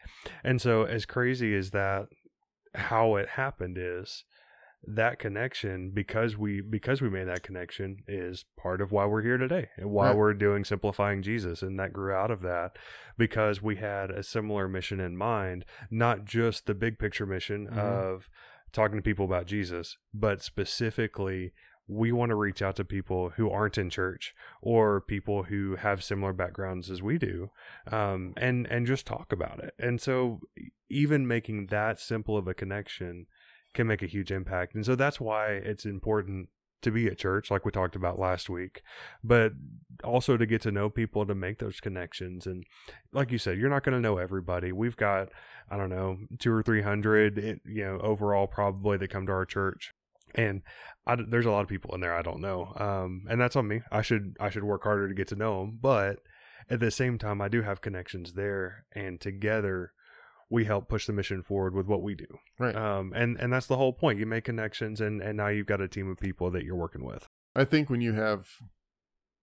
And 0.43 0.61
so, 0.61 0.83
as 0.83 1.05
crazy 1.05 1.55
as 1.55 1.71
that, 1.71 2.07
how 2.75 3.15
it 3.15 3.29
happened 3.29 3.77
is 3.79 4.25
that 4.85 5.17
connection 5.19 5.91
because 5.91 6.37
we 6.37 6.61
because 6.61 7.01
we 7.01 7.09
made 7.09 7.27
that 7.27 7.43
connection 7.43 7.97
is 8.07 8.45
part 8.57 8.81
of 8.81 8.91
why 8.91 9.05
we're 9.05 9.21
here 9.21 9.37
today 9.37 9.69
and 9.77 9.89
why 9.89 10.07
right. 10.07 10.17
we're 10.17 10.33
doing 10.33 10.65
simplifying 10.65 11.21
Jesus 11.21 11.61
and 11.61 11.79
that 11.79 11.93
grew 11.93 12.13
out 12.13 12.31
of 12.31 12.41
that 12.41 12.77
because 13.17 13.61
we 13.61 13.77
had 13.77 14.11
a 14.11 14.23
similar 14.23 14.67
mission 14.67 14.99
in 14.99 15.15
mind 15.15 15.63
not 15.89 16.25
just 16.25 16.65
the 16.65 16.73
big 16.73 16.99
picture 16.99 17.25
mission 17.25 17.67
mm-hmm. 17.67 17.79
of 17.79 18.29
talking 18.73 18.97
to 18.97 19.01
people 19.01 19.25
about 19.25 19.45
Jesus 19.45 19.97
but 20.13 20.41
specifically 20.41 21.53
we 21.87 22.11
want 22.11 22.29
to 22.29 22.35
reach 22.35 22.61
out 22.61 22.75
to 22.77 22.85
people 22.85 23.31
who 23.35 23.49
aren't 23.49 23.77
in 23.77 23.89
church 23.89 24.33
or 24.61 25.01
people 25.01 25.43
who 25.43 25.75
have 25.75 26.03
similar 26.03 26.33
backgrounds 26.33 26.89
as 26.89 27.01
we 27.01 27.17
do 27.17 27.49
um, 27.91 28.33
and 28.35 28.67
and 28.67 28.85
just 28.85 29.05
talk 29.05 29.31
about 29.31 29.63
it 29.63 29.73
and 29.79 30.01
so 30.01 30.41
even 30.89 31.25
making 31.25 31.67
that 31.67 31.99
simple 31.99 32.37
of 32.37 32.47
a 32.47 32.53
connection 32.53 33.27
can 33.73 33.87
make 33.87 34.01
a 34.01 34.07
huge 34.07 34.31
impact. 34.31 34.75
And 34.75 34.85
so 34.85 34.95
that's 34.95 35.19
why 35.19 35.47
it's 35.47 35.85
important 35.85 36.49
to 36.83 36.91
be 36.91 37.07
at 37.07 37.17
church, 37.17 37.49
like 37.49 37.65
we 37.65 37.71
talked 37.71 37.95
about 37.95 38.19
last 38.19 38.49
week, 38.49 38.83
but 39.23 39.53
also 40.03 40.37
to 40.37 40.45
get 40.45 40.61
to 40.61 40.71
know 40.71 40.89
people 40.89 41.25
to 41.25 41.33
make 41.33 41.59
those 41.59 41.79
connections. 41.79 42.45
And 42.45 42.65
like 43.11 43.31
you 43.31 43.37
said, 43.37 43.57
you're 43.57 43.69
not 43.69 43.83
going 43.83 43.95
to 43.95 44.01
know 44.01 44.17
everybody. 44.17 44.71
We've 44.71 44.97
got, 44.97 45.29
I 45.69 45.77
don't 45.77 45.89
know, 45.89 46.17
two 46.39 46.51
or 46.51 46.61
300, 46.61 47.39
eh, 47.39 47.55
you 47.65 47.85
know, 47.85 47.99
overall 47.99 48.47
probably 48.47 48.97
that 48.97 49.09
come 49.09 49.25
to 49.25 49.31
our 49.31 49.45
church. 49.45 49.93
And 50.35 50.61
I, 51.07 51.15
there's 51.15 51.45
a 51.45 51.51
lot 51.51 51.61
of 51.61 51.67
people 51.67 51.93
in 51.95 52.01
there 52.01 52.15
I 52.15 52.21
don't 52.21 52.41
know. 52.41 52.73
Um, 52.75 53.25
and 53.29 53.39
that's 53.39 53.55
on 53.55 53.67
me. 53.67 53.81
I 53.91 54.01
should, 54.01 54.35
I 54.39 54.49
should 54.49 54.63
work 54.63 54.83
harder 54.83 55.07
to 55.07 55.15
get 55.15 55.29
to 55.29 55.35
know 55.35 55.61
them. 55.61 55.79
But 55.81 56.19
at 56.69 56.79
the 56.79 56.91
same 56.91 57.17
time, 57.17 57.41
I 57.41 57.47
do 57.47 57.61
have 57.61 57.81
connections 57.81 58.33
there 58.33 58.85
and 58.93 59.19
together 59.19 59.93
we 60.49 60.65
help 60.65 60.87
push 60.87 61.05
the 61.05 61.13
mission 61.13 61.41
forward 61.41 61.73
with 61.73 61.87
what 61.87 62.01
we 62.01 62.15
do. 62.15 62.27
Right. 62.59 62.75
Um, 62.75 63.13
and, 63.15 63.37
and 63.39 63.51
that's 63.51 63.67
the 63.67 63.77
whole 63.77 63.93
point. 63.93 64.19
You 64.19 64.25
make 64.25 64.43
connections 64.43 65.01
and, 65.01 65.21
and 65.21 65.37
now 65.37 65.47
you've 65.47 65.67
got 65.67 65.81
a 65.81 65.87
team 65.87 66.09
of 66.09 66.17
people 66.17 66.51
that 66.51 66.63
you're 66.63 66.75
working 66.75 67.03
with. 67.03 67.27
I 67.55 67.65
think 67.65 67.89
when 67.89 68.01
you 68.01 68.13
have 68.13 68.47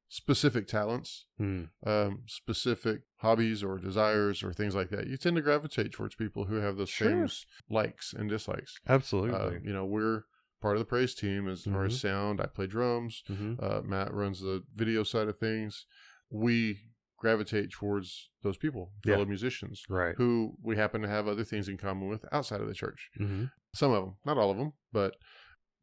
specific 0.09 0.67
talents, 0.67 1.27
hmm. 1.39 1.65
um, 1.87 2.23
specific 2.27 3.03
hobbies 3.19 3.63
or 3.63 3.79
desires 3.79 4.43
or 4.43 4.53
things 4.53 4.75
like 4.75 4.91
that, 4.91 5.07
you 5.07 5.17
tend 5.17 5.37
to 5.37 5.43
gravitate 5.43 5.93
towards 5.93 6.17
people 6.17 6.45
who 6.45 6.57
have 6.57 6.77
those 6.77 6.91
sure. 6.91 7.09
same 7.09 7.29
likes 7.71 8.13
and 8.13 8.29
dislikes. 8.29 8.79
Absolutely. 8.89 9.39
Uh, 9.39 9.61
you 9.65 9.73
know, 9.73 9.85
we're 9.85 10.25
part 10.61 10.77
of 10.77 10.81
the 10.81 10.87
praise 10.87 11.15
team 11.15 11.49
as 11.49 11.63
mm-hmm. 11.63 11.73
far 11.73 11.85
as 11.87 12.01
sound. 12.01 12.41
I 12.41 12.47
play 12.47 12.67
drums. 12.67 13.23
Mm-hmm. 13.31 13.55
Uh, 13.65 13.81
Matt 13.83 14.13
runs 14.13 14.41
the 14.41 14.63
video 14.75 15.05
side 15.05 15.29
of 15.29 15.39
things. 15.39 15.87
We 16.31 16.81
gravitate 17.21 17.71
towards 17.71 18.31
those 18.43 18.57
people, 18.57 18.91
fellow 19.05 19.21
yeah. 19.21 19.25
musicians, 19.27 19.85
right? 19.89 20.15
Who 20.17 20.55
we 20.63 20.77
happen 20.77 21.03
to 21.03 21.09
have 21.09 21.29
other 21.29 21.45
things 21.45 21.69
in 21.69 21.77
common 21.77 22.09
with 22.09 22.25
outside 22.33 22.61
of 22.61 22.67
the 22.67 22.75
church. 22.75 23.11
Mm-hmm. 23.21 23.45
Some 23.75 23.93
of 23.93 24.03
them, 24.03 24.17
not 24.25 24.39
all 24.39 24.51
of 24.51 24.57
them, 24.57 24.73
but 24.93 25.15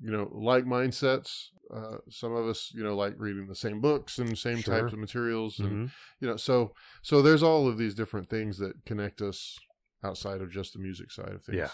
you 0.01 0.11
know, 0.11 0.29
like 0.33 0.65
mindsets. 0.65 1.45
Uh, 1.73 1.97
some 2.09 2.33
of 2.33 2.47
us, 2.47 2.71
you 2.73 2.81
know, 2.83 2.95
like 2.95 3.13
reading 3.17 3.45
the 3.47 3.55
same 3.55 3.81
books 3.81 4.19
and 4.19 4.37
same 4.37 4.61
sure. 4.61 4.79
types 4.79 4.93
of 4.93 4.99
materials, 4.99 5.59
and 5.59 5.69
mm-hmm. 5.69 5.85
you 6.19 6.27
know, 6.27 6.37
so 6.37 6.73
so 7.01 7.21
there's 7.21 7.43
all 7.43 7.67
of 7.67 7.77
these 7.77 7.93
different 7.93 8.29
things 8.29 8.57
that 8.57 8.73
connect 8.85 9.21
us 9.21 9.57
outside 10.03 10.41
of 10.41 10.51
just 10.51 10.73
the 10.73 10.79
music 10.79 11.11
side 11.11 11.33
of 11.33 11.43
things. 11.43 11.57
Yeah. 11.57 11.69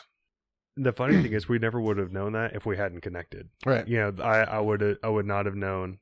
The 0.75 0.91
funny 0.91 1.21
thing 1.21 1.33
is, 1.33 1.47
we 1.47 1.59
never 1.59 1.79
would 1.79 1.97
have 1.97 2.11
known 2.11 2.33
that 2.33 2.55
if 2.55 2.65
we 2.65 2.75
hadn't 2.75 3.01
connected. 3.01 3.49
Right. 3.63 3.87
You 3.87 3.97
know, 3.97 4.23
I 4.23 4.39
I 4.39 4.59
would 4.59 4.97
I 5.03 5.09
would 5.09 5.27
not 5.27 5.45
have 5.45 5.55
known 5.55 5.99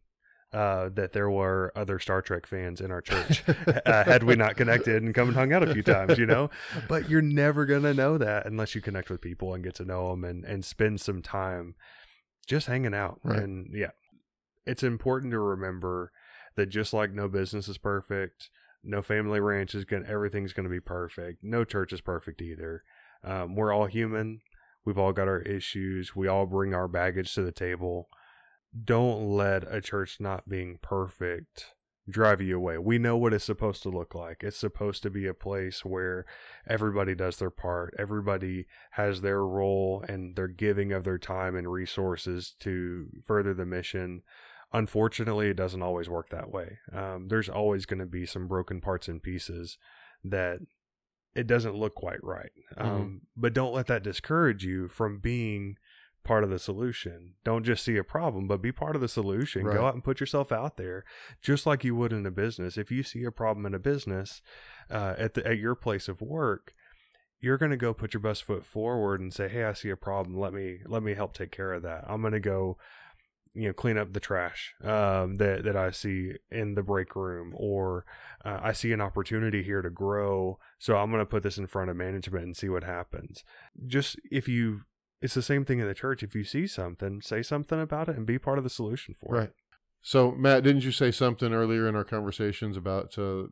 uh, 0.54 0.90
that 0.90 1.14
there 1.14 1.30
were 1.30 1.72
other 1.76 1.98
Star 1.98 2.22
Trek 2.22 2.46
fans 2.46 2.82
in 2.82 2.92
our 2.92 3.02
church 3.02 3.44
uh, 3.86 4.04
had 4.04 4.24
we 4.24 4.36
not 4.36 4.58
connected 4.58 5.02
and 5.02 5.16
come 5.16 5.30
and 5.30 5.38
hung 5.38 5.54
out 5.54 5.64
a 5.64 5.74
few 5.74 5.84
times, 5.84 6.18
you 6.18 6.26
know. 6.26 6.50
But 6.88 7.10
you're 7.10 7.22
never 7.22 7.66
gonna 7.66 7.94
know 7.94 8.18
that 8.18 8.46
unless 8.46 8.76
you 8.76 8.82
connect 8.82 9.10
with 9.10 9.22
people 9.22 9.54
and 9.54 9.64
get 9.64 9.76
to 9.76 9.86
know 9.86 10.12
them 10.12 10.26
and 10.26 10.44
and 10.44 10.66
spend 10.66 11.00
some 11.00 11.22
time 11.22 11.76
just 12.48 12.68
hanging 12.68 12.94
out. 12.94 13.20
Right. 13.24 13.40
And 13.40 13.70
yeah, 13.74 13.92
it's 14.66 14.84
important 14.84 15.32
to 15.32 15.40
remember 15.40 16.12
that 16.56 16.68
just 16.68 16.92
like 16.94 17.14
no 17.14 17.30
business 17.30 17.68
is 17.70 17.78
perfect, 17.78 18.50
no 18.84 19.02
family 19.02 19.40
ranch 19.40 19.74
is 19.74 19.86
gonna 19.86 20.06
everything's 20.08 20.54
gonna 20.54 20.70
be 20.70 20.82
perfect. 20.82 21.44
No 21.44 21.64
church 21.64 21.94
is 21.94 22.02
perfect 22.02 22.42
either. 22.42 22.84
Um, 23.24 23.56
we're 23.56 23.74
all 23.74 23.86
human. 23.86 24.42
We've 24.84 24.98
all 24.98 25.14
got 25.14 25.28
our 25.28 25.42
issues. 25.42 26.16
We 26.16 26.28
all 26.28 26.46
bring 26.46 26.74
our 26.74 26.88
baggage 26.88 27.34
to 27.36 27.44
the 27.44 27.52
table 27.52 28.10
don't 28.84 29.30
let 29.30 29.64
a 29.72 29.82
church 29.82 30.18
not 30.20 30.48
being 30.48 30.80
perfect 30.82 31.74
drive 32.10 32.42
you 32.42 32.58
away. 32.58 32.78
We 32.78 32.98
know 32.98 33.18
what 33.18 33.34
it's 33.34 33.46
supposed 33.46 33.84
to 33.84 33.90
look 33.90 34.16
like. 34.16 34.44
It's 34.44 34.58
supposed 34.58 35.04
to 35.04 35.10
be 35.10 35.28
a 35.28 35.34
place 35.34 35.86
where 35.86 36.26
everybody 36.68 37.16
does 37.16 37.38
their 37.38 37.50
part, 37.50 37.94
everybody 37.98 38.66
has 38.92 39.22
their 39.22 39.46
role, 39.46 40.04
and 40.08 40.36
they're 40.36 40.48
giving 40.48 40.92
of 40.92 41.04
their 41.04 41.18
time 41.18 41.56
and 41.56 41.72
resources 41.72 42.56
to 42.62 43.08
further 43.24 43.54
the 43.54 43.66
mission. 43.66 44.24
Unfortunately, 44.74 45.50
it 45.50 45.58
doesn't 45.58 45.82
always 45.82 46.10
work 46.10 46.30
that 46.30 46.52
way. 46.52 46.80
Um, 46.94 47.28
there's 47.28 47.50
always 47.50 47.86
going 47.86 48.00
to 48.00 48.06
be 48.06 48.26
some 48.26 48.48
broken 48.48 48.82
parts 48.82 49.08
and 49.08 49.22
pieces 49.22 49.78
that 50.24 50.60
it 51.36 51.48
doesn't 51.48 51.76
look 51.76 51.96
quite 51.96 52.24
right. 52.24 52.52
Mm-hmm. 52.78 52.88
Um, 52.88 53.22
but 53.36 53.54
don't 53.54 53.74
let 53.74 53.88
that 53.88 54.04
discourage 54.04 54.64
you 54.64 54.88
from 54.88 55.20
being 55.20 55.76
part 56.24 56.44
of 56.44 56.50
the 56.50 56.60
solution. 56.60 57.34
Don't 57.44 57.64
just 57.64 57.84
see 57.84 57.98
a 57.98 58.04
problem, 58.04 58.48
but 58.48 58.62
be 58.62 58.72
part 58.72 58.96
of 58.96 59.02
the 59.02 59.08
solution. 59.08 59.66
Right. 59.66 59.78
Go 59.78 59.86
out 59.86 59.94
and 59.94 60.04
put 60.04 60.20
yourself 60.20 60.52
out 60.52 60.78
there, 60.78 61.04
just 61.42 61.66
like 61.66 61.84
you 61.84 61.96
would 61.96 62.14
in 62.14 62.26
a 62.26 62.32
business. 62.32 62.78
If 62.78 62.92
you 62.92 63.04
see 63.04 63.24
a 63.24 63.32
problem 63.32 63.66
in 63.66 63.74
a 63.74 63.80
business 63.80 64.42
uh, 64.90 65.16
at 65.18 65.34
the 65.34 65.46
at 65.46 65.58
your 65.58 65.76
place 65.76 66.08
of 66.08 66.22
work, 66.22 66.74
you're 67.40 67.58
going 67.58 67.72
to 67.72 67.78
go 67.78 67.94
put 67.94 68.14
your 68.14 68.22
best 68.22 68.44
foot 68.44 68.66
forward 68.66 69.20
and 69.20 69.34
say, 69.34 69.48
"Hey, 69.50 69.64
I 69.64 69.74
see 69.74 69.90
a 69.90 69.98
problem. 69.98 70.40
Let 70.40 70.54
me 70.54 70.80
let 70.86 71.04
me 71.04 71.14
help 71.14 71.34
take 71.34 71.52
care 71.52 71.74
of 71.74 71.84
that." 71.84 72.06
I'm 72.08 72.22
going 72.22 72.34
to 72.34 72.40
go 72.40 72.78
you 73.54 73.68
know 73.68 73.74
clean 73.74 73.98
up 73.98 74.14
the 74.14 74.20
trash 74.20 74.74
um, 74.84 75.36
that 75.36 75.64
that 75.64 75.76
I 75.76 75.92
see 75.92 76.34
in 76.50 76.76
the 76.76 76.84
break 76.84 77.16
room, 77.16 77.54
or 77.56 78.06
uh, 78.46 78.60
I 78.62 78.72
see 78.72 78.92
an 78.92 79.02
opportunity 79.02 79.64
here 79.64 79.82
to 79.82 79.90
grow, 79.90 80.58
so 80.80 80.98
I'm 80.98 81.12
going 81.12 81.22
to 81.22 81.26
put 81.26 81.44
this 81.44 81.58
in 81.58 81.68
front 81.68 81.90
of 81.90 81.98
management 81.98 82.46
and 82.46 82.56
see 82.56 82.70
what 82.70 82.84
happens. 82.84 83.44
Just 83.86 84.18
if 84.32 84.48
you, 84.48 84.82
it's 85.22 85.34
the 85.34 85.42
same 85.42 85.66
thing 85.66 85.80
in 85.80 85.88
the 85.88 85.94
church. 85.94 86.24
If 86.24 86.36
you 86.36 86.44
see 86.44 86.68
something, 86.68 87.22
say 87.22 87.42
something 87.42 87.80
about 87.80 88.10
it 88.10 88.18
and 88.18 88.26
be 88.26 88.40
part 88.40 88.58
of 88.58 88.64
the 88.64 88.70
solution 88.70 89.14
for 89.14 89.36
it. 89.36 89.38
right. 89.38 89.50
it. 89.50 89.56
So, 90.04 90.32
Matt, 90.32 90.64
didn't 90.64 90.84
you 90.84 90.92
say 90.92 91.12
something 91.12 91.54
earlier 91.54 91.88
in 91.88 91.96
our 91.96 92.04
conversations 92.04 92.76
about 92.76 93.16
uh, 93.20 93.44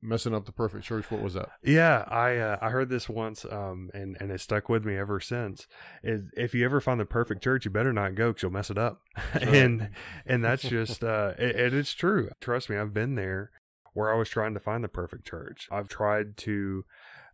messing 0.00 0.34
up 0.34 0.46
the 0.46 0.52
perfect 0.52 0.86
church? 0.86 1.10
What 1.10 1.20
was 1.20 1.34
that? 1.34 1.50
Yeah, 1.62 2.04
I 2.08 2.38
uh, 2.38 2.58
I 2.62 2.70
heard 2.70 2.88
this 2.88 3.10
once, 3.10 3.44
um, 3.44 3.90
and 3.92 4.16
and 4.18 4.30
it 4.30 4.40
stuck 4.40 4.70
with 4.70 4.86
me 4.86 4.96
ever 4.96 5.20
since. 5.20 5.66
Is 6.02 6.22
if 6.34 6.54
you 6.54 6.64
ever 6.64 6.80
find 6.80 6.98
the 6.98 7.04
perfect 7.04 7.44
church, 7.44 7.66
you 7.66 7.70
better 7.70 7.92
not 7.92 8.14
go 8.14 8.28
because 8.28 8.42
you'll 8.42 8.52
mess 8.52 8.70
it 8.70 8.78
up. 8.78 9.02
Right. 9.34 9.48
and 9.48 9.90
and 10.24 10.42
that's 10.42 10.62
just 10.62 11.04
uh, 11.04 11.34
it, 11.38 11.56
it 11.56 11.74
is 11.74 11.92
true. 11.92 12.30
Trust 12.40 12.70
me, 12.70 12.78
I've 12.78 12.94
been 12.94 13.14
there 13.14 13.50
where 13.92 14.12
I 14.12 14.16
was 14.16 14.30
trying 14.30 14.54
to 14.54 14.60
find 14.60 14.82
the 14.82 14.88
perfect 14.88 15.26
church. 15.26 15.68
I've 15.70 15.88
tried 15.88 16.38
to 16.38 16.84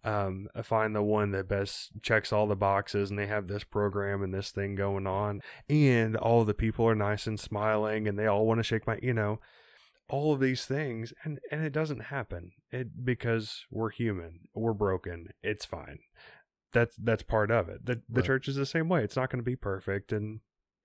um, 0.05 0.49
find 0.63 0.95
the 0.95 1.03
one 1.03 1.33
that 1.33 1.49
best 1.49 1.91
checks 2.03 2.33
all 2.33 2.47
the 2.47 2.57
boxes 2.57 3.11
and 3.11 3.19
they 3.19 3.27
have 3.27 3.47
this 3.49 3.65
program 3.65 4.23
and 4.23 4.33
this 4.33 4.51
thing 4.51 4.75
going 4.75 5.07
on. 5.07 5.43
And 5.69 6.17
all 6.17 6.45
the 6.45 6.55
people 6.55 6.87
are 6.89 6.95
nice 6.95 7.27
and 7.27 7.39
smiling 7.39 8.07
and 8.07 8.19
they 8.19 8.27
all 8.27 8.47
want 8.47 8.59
to 8.59 8.65
shake 8.65 8.87
my 8.87 8.99
you 9.03 9.13
know 9.15 9.41
all 10.09 10.33
of 10.33 10.41
these 10.41 10.65
things. 10.65 11.13
And 11.25 11.39
and 11.51 11.65
it 11.65 11.73
doesn't 11.73 12.05
happen. 12.05 12.53
It 12.71 13.05
because 13.05 13.67
we're 13.71 13.91
human 13.91 14.41
we're 14.55 14.73
broken 14.73 15.29
it's 15.43 15.65
fine. 15.65 15.99
That's 16.73 16.97
that's 16.97 17.23
part 17.23 17.51
of 17.51 17.69
it. 17.69 17.85
The 17.87 18.03
the 18.09 18.21
Right. 18.21 18.25
church 18.27 18.49
is 18.49 18.57
the 18.57 18.67
same 18.67 18.89
way. 18.89 19.03
It's 19.03 19.17
not 19.17 19.31
going 19.31 19.41
to 19.41 19.51
be 19.51 19.57
perfect. 19.57 20.13
And 20.13 20.41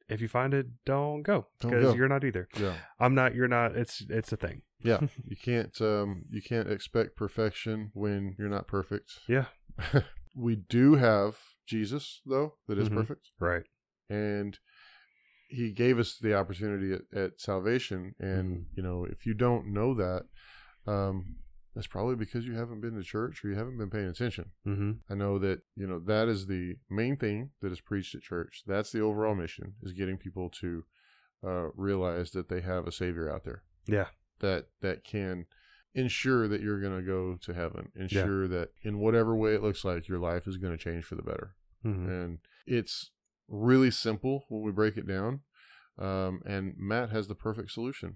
if 0.10 0.19
you 0.21 0.28
find 0.28 0.54
it 0.54 0.67
don't 0.86 1.21
go 1.23 1.47
because 1.62 1.95
you're 1.95 2.10
not 2.10 2.26
either. 2.26 2.47
Yeah. 2.60 2.73
i'm 2.99 3.15
not 3.15 3.34
you're 3.36 3.47
not 3.47 3.76
it's 3.78 4.04
it's 4.10 4.32
a 4.34 4.38
thing 4.38 4.62
Yeah. 4.83 4.99
you 5.25 5.35
can't 5.35 5.79
um 5.81 6.23
you 6.29 6.41
can't 6.41 6.69
expect 6.71 7.15
perfection 7.15 7.91
when 7.93 8.35
you're 8.37 8.49
not 8.49 8.67
perfect. 8.67 9.19
yeah 9.27 9.45
We 10.35 10.55
do 10.55 10.95
have 10.95 11.37
Jesus 11.67 12.21
though 12.25 12.55
that 12.67 12.77
is 12.77 12.89
Mhm. 12.89 12.95
perfect. 12.95 13.29
right 13.39 13.63
and 14.09 14.57
he 15.47 15.71
gave 15.71 15.99
us 15.99 16.17
the 16.17 16.33
opportunity 16.35 16.93
at, 16.93 17.01
at 17.17 17.39
salvation 17.39 18.15
and 18.19 18.47
Mhm. 18.57 18.65
you 18.75 18.83
know 18.83 19.05
if 19.05 19.25
you 19.25 19.33
don't 19.33 19.67
know 19.67 19.93
that 19.93 20.23
um 20.87 21.35
that's 21.75 21.87
probably 21.87 22.15
because 22.15 22.45
you 22.45 22.53
haven't 22.55 22.81
been 22.81 22.95
to 22.95 23.03
church 23.03 23.43
or 23.43 23.49
you 23.49 23.55
haven't 23.55 23.77
been 23.77 23.89
paying 23.89 24.07
attention 24.07 24.51
mm-hmm 24.67 24.91
i 25.09 25.13
know 25.15 25.37
that 25.39 25.61
you 25.75 25.87
know 25.87 25.99
that 25.99 26.27
is 26.27 26.47
the 26.47 26.75
main 26.89 27.15
thing 27.17 27.51
that 27.61 27.71
is 27.71 27.81
preached 27.81 28.15
at 28.15 28.21
church 28.21 28.63
that's 28.67 28.91
the 28.91 28.99
overall 28.99 29.35
mission 29.35 29.73
is 29.83 29.93
getting 29.93 30.17
people 30.17 30.49
to 30.49 30.83
uh, 31.45 31.67
realize 31.75 32.31
that 32.31 32.47
they 32.49 32.61
have 32.61 32.87
a 32.87 32.91
savior 32.91 33.31
out 33.33 33.43
there 33.43 33.63
yeah 33.87 34.07
that 34.43 34.67
that 34.82 35.03
can 35.03 35.47
ensure 35.95 36.47
that 36.47 36.62
you're 36.62 36.79
going 36.79 36.97
to 36.97 37.06
go 37.06 37.36
to 37.41 37.53
heaven 37.53 37.91
ensure 37.95 38.47
that 38.47 38.69
in 38.84 38.99
whatever 38.99 39.36
way 39.36 39.53
it 39.53 39.63
looks 39.63 39.84
like 39.84 40.08
your 40.08 40.19
life 40.19 40.47
is 40.47 40.58
going 40.58 40.75
to 40.75 40.84
change 40.84 41.03
for 41.03 41.15
the 41.15 41.21
better 41.21 41.56
mm-hmm. 41.86 42.10
and 42.10 42.39
it's 42.65 43.12
really 43.47 43.91
simple 43.91 44.45
when 44.49 44.63
we 44.63 44.71
break 44.71 44.97
it 44.97 45.08
down. 45.08 45.41
Um, 45.99 46.41
and 46.45 46.75
Matt 46.77 47.12
has 47.12 47.27
the 47.27 47.36
perfect 47.36 47.71
solution. 47.71 48.15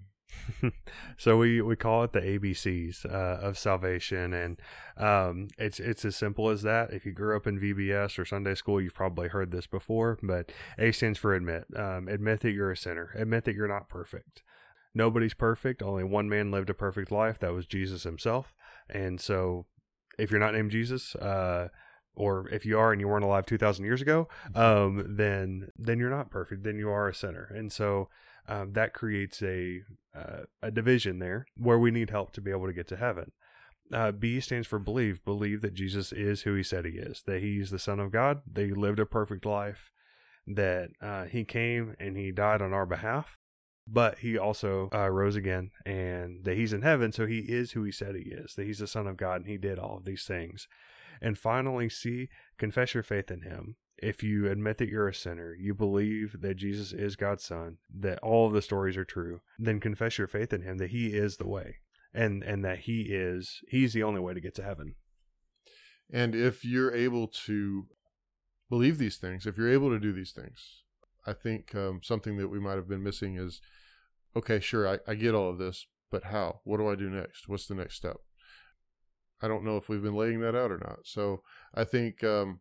so 1.16 1.38
we 1.38 1.62
we 1.62 1.74
call 1.74 2.04
it 2.04 2.12
the 2.12 2.20
ABCs 2.20 3.06
uh, 3.06 3.40
of 3.40 3.56
salvation, 3.56 4.34
and 4.34 4.60
um, 4.98 5.48
it's 5.56 5.80
it's 5.80 6.04
as 6.04 6.16
simple 6.16 6.50
as 6.50 6.60
that. 6.62 6.92
If 6.92 7.06
you 7.06 7.12
grew 7.12 7.34
up 7.34 7.46
in 7.46 7.58
VBS 7.58 8.18
or 8.18 8.26
Sunday 8.26 8.54
school, 8.54 8.78
you've 8.78 8.94
probably 8.94 9.28
heard 9.28 9.52
this 9.52 9.66
before. 9.66 10.18
But 10.22 10.52
A 10.78 10.92
stands 10.92 11.18
for 11.18 11.34
admit. 11.34 11.64
Um, 11.74 12.08
admit 12.08 12.40
that 12.40 12.50
you're 12.50 12.70
a 12.70 12.76
sinner. 12.76 13.10
Admit 13.14 13.44
that 13.44 13.54
you're 13.54 13.68
not 13.68 13.88
perfect. 13.88 14.42
Nobody's 14.94 15.34
perfect. 15.34 15.82
Only 15.82 16.04
one 16.04 16.28
man 16.28 16.50
lived 16.50 16.70
a 16.70 16.74
perfect 16.74 17.10
life. 17.10 17.38
That 17.38 17.52
was 17.52 17.66
Jesus 17.66 18.02
himself. 18.02 18.54
And 18.88 19.20
so, 19.20 19.66
if 20.18 20.30
you're 20.30 20.40
not 20.40 20.54
named 20.54 20.70
Jesus, 20.70 21.14
uh, 21.16 21.68
or 22.18 22.48
if 22.48 22.66
you 22.66 22.78
are 22.78 22.90
and 22.90 23.00
you 23.00 23.06
weren't 23.06 23.24
alive 23.24 23.46
2,000 23.46 23.84
years 23.84 24.02
ago, 24.02 24.28
um, 24.54 25.16
then 25.16 25.68
then 25.76 25.98
you're 25.98 26.10
not 26.10 26.30
perfect. 26.30 26.64
Then 26.64 26.78
you 26.78 26.90
are 26.90 27.08
a 27.08 27.14
sinner. 27.14 27.50
And 27.54 27.72
so 27.72 28.08
um, 28.48 28.72
that 28.72 28.92
creates 28.92 29.40
a 29.42 29.82
uh, 30.14 30.42
a 30.60 30.70
division 30.70 31.20
there 31.20 31.46
where 31.56 31.78
we 31.78 31.90
need 31.90 32.10
help 32.10 32.32
to 32.32 32.40
be 32.40 32.50
able 32.50 32.66
to 32.66 32.72
get 32.72 32.88
to 32.88 32.96
heaven. 32.96 33.32
Uh, 33.92 34.10
B 34.10 34.40
stands 34.40 34.66
for 34.66 34.78
believe. 34.78 35.24
Believe 35.24 35.62
that 35.62 35.74
Jesus 35.74 36.12
is 36.12 36.42
who 36.42 36.54
he 36.54 36.62
said 36.62 36.84
he 36.84 36.92
is, 36.92 37.22
that 37.26 37.40
he's 37.40 37.70
the 37.70 37.78
Son 37.78 38.00
of 38.00 38.12
God, 38.12 38.42
that 38.52 38.66
he 38.66 38.72
lived 38.72 38.98
a 38.98 39.06
perfect 39.06 39.46
life, 39.46 39.90
that 40.46 40.90
uh, 41.00 41.24
he 41.24 41.44
came 41.44 41.94
and 41.98 42.16
he 42.16 42.32
died 42.32 42.60
on 42.60 42.74
our 42.74 42.84
behalf, 42.84 43.38
but 43.90 44.18
he 44.18 44.36
also 44.36 44.88
uh, 44.92 45.08
rose 45.08 45.36
again, 45.36 45.70
and 45.86 46.44
that 46.44 46.56
he's 46.56 46.72
in 46.72 46.82
heaven, 46.82 47.12
so 47.12 47.26
he 47.26 47.38
is 47.38 47.72
who 47.72 47.82
he 47.84 47.92
said 47.92 48.14
he 48.14 48.30
is, 48.30 48.54
that 48.54 48.66
he's 48.66 48.80
the 48.80 48.86
Son 48.86 49.06
of 49.06 49.16
God, 49.16 49.36
and 49.36 49.46
he 49.46 49.56
did 49.56 49.78
all 49.78 49.96
of 49.96 50.04
these 50.04 50.24
things. 50.24 50.68
And 51.20 51.38
finally, 51.38 51.88
C, 51.88 52.28
confess 52.58 52.94
your 52.94 53.02
faith 53.02 53.30
in 53.30 53.42
him. 53.42 53.76
If 54.00 54.22
you 54.22 54.48
admit 54.48 54.78
that 54.78 54.88
you're 54.88 55.08
a 55.08 55.14
sinner, 55.14 55.54
you 55.54 55.74
believe 55.74 56.36
that 56.40 56.54
Jesus 56.54 56.92
is 56.92 57.16
God's 57.16 57.42
son, 57.42 57.78
that 57.92 58.20
all 58.20 58.46
of 58.46 58.52
the 58.52 58.62
stories 58.62 58.96
are 58.96 59.04
true, 59.04 59.40
then 59.58 59.80
confess 59.80 60.18
your 60.18 60.28
faith 60.28 60.52
in 60.52 60.62
him 60.62 60.78
that 60.78 60.90
he 60.90 61.08
is 61.08 61.36
the 61.36 61.48
way 61.48 61.78
and 62.14 62.42
and 62.42 62.64
that 62.64 62.80
he 62.80 63.02
is 63.10 63.60
he's 63.68 63.92
the 63.92 64.02
only 64.02 64.20
way 64.20 64.34
to 64.34 64.40
get 64.40 64.54
to 64.56 64.62
heaven. 64.62 64.94
And 66.10 66.34
if 66.34 66.64
you're 66.64 66.94
able 66.94 67.28
to 67.46 67.86
believe 68.70 68.98
these 68.98 69.18
things, 69.18 69.46
if 69.46 69.58
you're 69.58 69.72
able 69.72 69.90
to 69.90 70.00
do 70.00 70.12
these 70.12 70.32
things, 70.32 70.82
I 71.28 71.34
think 71.34 71.74
um, 71.74 72.00
something 72.02 72.38
that 72.38 72.48
we 72.48 72.58
might 72.58 72.76
have 72.76 72.88
been 72.88 73.02
missing 73.02 73.36
is 73.36 73.60
okay, 74.34 74.60
sure, 74.60 74.88
I, 74.88 74.98
I 75.06 75.14
get 75.14 75.34
all 75.34 75.50
of 75.50 75.58
this, 75.58 75.86
but 76.10 76.24
how? 76.24 76.60
What 76.64 76.78
do 76.78 76.88
I 76.88 76.94
do 76.94 77.10
next? 77.10 77.48
What's 77.48 77.66
the 77.66 77.74
next 77.74 77.96
step? 77.96 78.16
I 79.42 79.48
don't 79.48 79.64
know 79.64 79.76
if 79.76 79.88
we've 79.88 80.02
been 80.02 80.14
laying 80.14 80.40
that 80.40 80.54
out 80.54 80.70
or 80.70 80.78
not. 80.78 81.00
So 81.04 81.42
I 81.74 81.84
think 81.84 82.24
um, 82.24 82.60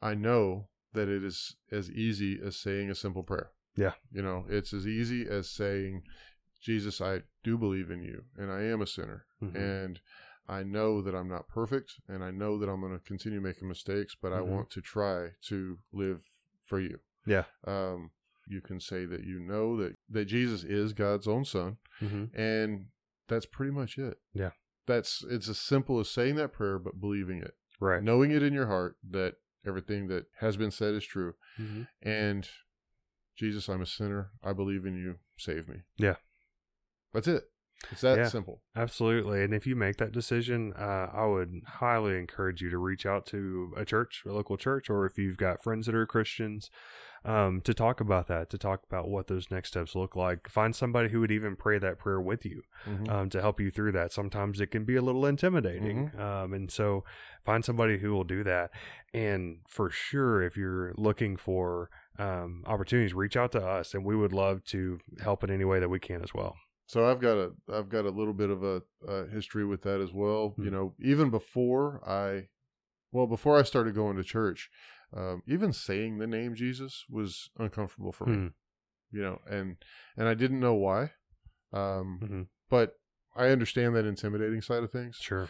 I 0.00 0.14
know 0.14 0.68
that 0.94 1.08
it 1.08 1.22
is 1.24 1.56
as 1.70 1.90
easy 1.90 2.38
as 2.44 2.56
saying 2.56 2.90
a 2.90 2.94
simple 2.94 3.22
prayer. 3.22 3.50
Yeah. 3.76 3.92
You 4.12 4.22
know, 4.22 4.46
it's 4.48 4.72
as 4.72 4.86
easy 4.86 5.26
as 5.28 5.50
saying, 5.50 6.02
Jesus, 6.60 7.00
I 7.00 7.22
do 7.42 7.58
believe 7.58 7.90
in 7.90 8.02
you 8.02 8.24
and 8.36 8.50
I 8.50 8.62
am 8.62 8.80
a 8.80 8.86
sinner. 8.86 9.26
Mhm. 9.42 9.56
And 9.56 10.00
I 10.48 10.62
know 10.62 11.02
that 11.02 11.14
I'm 11.14 11.28
not 11.28 11.48
perfect 11.48 11.94
and 12.08 12.22
I 12.24 12.30
know 12.30 12.58
that 12.58 12.68
I'm 12.68 12.80
going 12.80 12.96
to 12.98 13.04
continue 13.04 13.40
making 13.40 13.68
mistakes, 13.68 14.16
but 14.20 14.32
I 14.32 14.38
Mhm. 14.38 14.46
want 14.46 14.70
to 14.70 14.80
try 14.80 15.30
to 15.48 15.78
live 15.92 16.22
for 16.64 16.80
you. 16.80 17.00
Yeah. 17.26 17.44
Um, 17.66 18.10
you 18.46 18.60
can 18.60 18.78
say 18.80 19.06
that 19.06 19.24
you 19.24 19.40
know 19.40 19.76
that, 19.78 19.96
that 20.10 20.26
Jesus 20.26 20.64
is 20.64 20.92
God's 20.92 21.26
own 21.26 21.44
son 21.44 21.78
Mm-hmm. 22.02 22.38
and 22.38 22.86
that's 23.28 23.46
pretty 23.46 23.72
much 23.72 23.96
it. 23.98 24.18
Yeah. 24.34 24.50
That's 24.86 25.24
it's 25.30 25.48
as 25.48 25.58
simple 25.58 25.98
as 26.00 26.10
saying 26.10 26.34
that 26.36 26.52
prayer 26.52 26.78
but 26.78 27.00
believing 27.00 27.38
it. 27.38 27.54
Right. 27.80 28.02
Knowing 28.02 28.30
it 28.32 28.42
in 28.42 28.52
your 28.52 28.66
heart 28.66 28.96
that 29.10 29.36
everything 29.66 30.08
that 30.08 30.26
has 30.40 30.56
been 30.56 30.70
said 30.70 30.94
is 30.94 31.04
true 31.06 31.34
Mm-hmm. 31.58 31.82
and 32.02 32.48
Jesus, 33.36 33.68
I'm 33.68 33.80
a 33.82 33.86
sinner. 33.86 34.30
I 34.44 34.52
believe 34.52 34.84
in 34.86 34.94
you. 34.94 35.16
Save 35.38 35.68
me. 35.68 35.78
Yeah. 35.96 36.16
That's 37.12 37.26
it. 37.28 37.44
It's 37.90 38.00
that 38.02 38.18
Yeah. 38.18 38.28
simple. 38.28 38.60
Absolutely. 38.76 39.42
And 39.44 39.54
if 39.54 39.66
you 39.66 39.76
make 39.76 39.96
that 39.98 40.12
decision, 40.12 40.72
uh, 40.74 41.08
I 41.12 41.26
would 41.26 41.62
highly 41.66 42.18
encourage 42.18 42.60
you 42.62 42.70
to 42.70 42.78
reach 42.78 43.06
out 43.06 43.26
to 43.26 43.72
a 43.76 43.84
church, 43.84 44.22
a 44.26 44.32
local 44.32 44.56
church, 44.56 44.88
or 44.90 45.04
if 45.06 45.18
you've 45.18 45.36
got 45.36 45.62
friends 45.62 45.86
that 45.86 45.94
are 45.94 46.06
Christians, 46.06 46.70
um, 47.24 47.60
to 47.62 47.72
talk 47.72 48.00
about 48.00 48.26
that, 48.26 48.50
to 48.50 48.58
talk 48.58 48.82
about 48.84 49.08
what 49.08 49.28
those 49.28 49.50
next 49.50 49.70
steps 49.70 49.94
look 49.94 50.14
like. 50.14 50.48
Find 50.48 50.76
somebody 50.76 51.08
who 51.08 51.20
would 51.20 51.30
even 51.30 51.56
pray 51.56 51.78
that 51.78 51.98
prayer 51.98 52.20
with 52.20 52.44
you 52.44 52.62
Mhm. 52.86 53.08
um, 53.10 53.30
to 53.30 53.40
help 53.40 53.60
you 53.60 53.70
through 53.70 53.92
that. 53.92 54.12
Sometimes 54.12 54.60
it 54.60 54.70
can 54.70 54.84
be 54.84 54.96
a 54.96 55.02
little 55.02 55.24
intimidating. 55.24 56.10
Um, 56.18 56.52
and 56.52 56.70
so 56.70 57.04
find 57.44 57.64
somebody 57.64 57.98
who 57.98 58.12
will 58.12 58.24
do 58.24 58.44
that. 58.44 58.70
And 59.14 59.60
for 59.68 59.88
sure, 59.90 60.42
if 60.42 60.56
you're 60.56 60.92
looking 60.96 61.36
for 61.36 61.88
um, 62.18 62.62
opportunities, 62.66 63.12
reach 63.12 63.36
out 63.36 63.50
to 63.52 63.66
us 63.66 63.92
and 63.94 64.04
we 64.04 64.14
would 64.14 64.32
love 64.32 64.62
to 64.64 65.00
help 65.20 65.42
in 65.42 65.50
any 65.50 65.64
way 65.64 65.80
that 65.80 65.88
we 65.88 65.98
can 65.98 66.22
as 66.22 66.32
well. 66.32 66.54
So 66.86 67.10
I've 67.10 67.20
got 67.20 67.36
a 67.38 67.52
I've 67.72 67.88
got 67.88 68.04
a 68.04 68.10
little 68.10 68.34
bit 68.34 68.50
of 68.50 68.62
a, 68.62 68.82
a 69.08 69.26
history 69.28 69.64
with 69.64 69.82
that 69.82 70.00
as 70.00 70.12
well. 70.12 70.50
Hmm. 70.56 70.64
You 70.64 70.70
know, 70.70 70.94
even 71.00 71.30
before 71.30 72.00
I, 72.06 72.48
well, 73.12 73.26
before 73.26 73.58
I 73.58 73.62
started 73.62 73.94
going 73.94 74.16
to 74.16 74.22
church, 74.24 74.68
um, 75.16 75.42
even 75.46 75.72
saying 75.72 76.18
the 76.18 76.26
name 76.26 76.54
Jesus 76.54 77.04
was 77.08 77.48
uncomfortable 77.58 78.12
for 78.12 78.26
me. 78.26 78.34
Hmm. 78.36 78.46
You 79.12 79.22
know, 79.22 79.40
and 79.48 79.76
and 80.16 80.28
I 80.28 80.34
didn't 80.34 80.60
know 80.60 80.74
why, 80.74 81.12
um, 81.72 82.20
Mhm. 82.22 82.46
but 82.68 82.96
I 83.36 83.48
understand 83.48 83.94
that 83.96 84.04
intimidating 84.04 84.60
side 84.60 84.82
of 84.82 84.90
things. 84.92 85.16
Sure. 85.16 85.48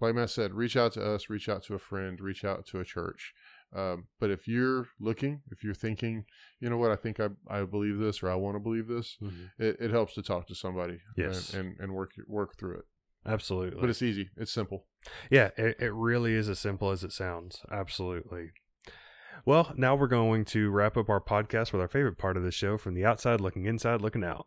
like 0.00 0.14
Matt 0.16 0.30
said, 0.30 0.52
reach 0.54 0.76
out 0.76 0.92
to 0.94 1.04
us, 1.04 1.30
reach 1.30 1.48
out 1.48 1.62
to 1.64 1.74
a 1.74 1.78
friend, 1.78 2.20
reach 2.20 2.44
out 2.44 2.66
to 2.66 2.80
a 2.80 2.84
church. 2.84 3.32
Um, 3.74 4.04
but 4.20 4.30
if 4.30 4.46
you're 4.46 4.86
looking, 5.00 5.40
if 5.50 5.64
you're 5.64 5.72
thinking, 5.74 6.24
you 6.60 6.68
know 6.68 6.76
what, 6.76 6.90
I 6.90 6.96
think 6.96 7.18
I, 7.20 7.28
I 7.48 7.62
believe 7.64 7.98
this 7.98 8.22
or 8.22 8.30
I 8.30 8.34
want 8.34 8.54
to 8.56 8.60
believe 8.60 8.86
this, 8.86 9.16
it, 9.58 9.76
it 9.80 9.90
helps 9.90 10.14
to 10.14 10.22
talk 10.22 10.46
to 10.48 10.54
somebody 10.54 10.98
Yes. 11.16 11.54
and, 11.54 11.68
and, 11.68 11.80
and 11.80 11.94
work 11.94 12.10
work 12.28 12.58
through 12.58 12.78
it. 12.78 12.84
Absolutely. 13.24 13.80
But 13.80 13.88
it's 13.88 14.02
easy. 14.02 14.28
It's 14.36 14.52
simple. 14.52 14.86
Yeah, 15.30 15.50
it, 15.56 15.76
it 15.80 15.92
really 15.94 16.34
is 16.34 16.48
as 16.48 16.58
simple 16.58 16.90
as 16.90 17.02
it 17.04 17.12
sounds. 17.12 17.60
Absolutely. 17.70 18.50
Well, 19.46 19.72
now 19.76 19.94
we're 19.94 20.06
going 20.06 20.44
to 20.46 20.70
wrap 20.70 20.96
up 20.96 21.08
our 21.08 21.20
podcast 21.20 21.72
with 21.72 21.80
our 21.80 21.88
favorite 21.88 22.18
part 22.18 22.36
of 22.36 22.42
the 22.42 22.50
show 22.52 22.76
from 22.76 22.94
the 22.94 23.04
outside 23.04 23.40
looking 23.40 23.64
inside, 23.66 24.00
looking 24.02 24.22
out. 24.24 24.46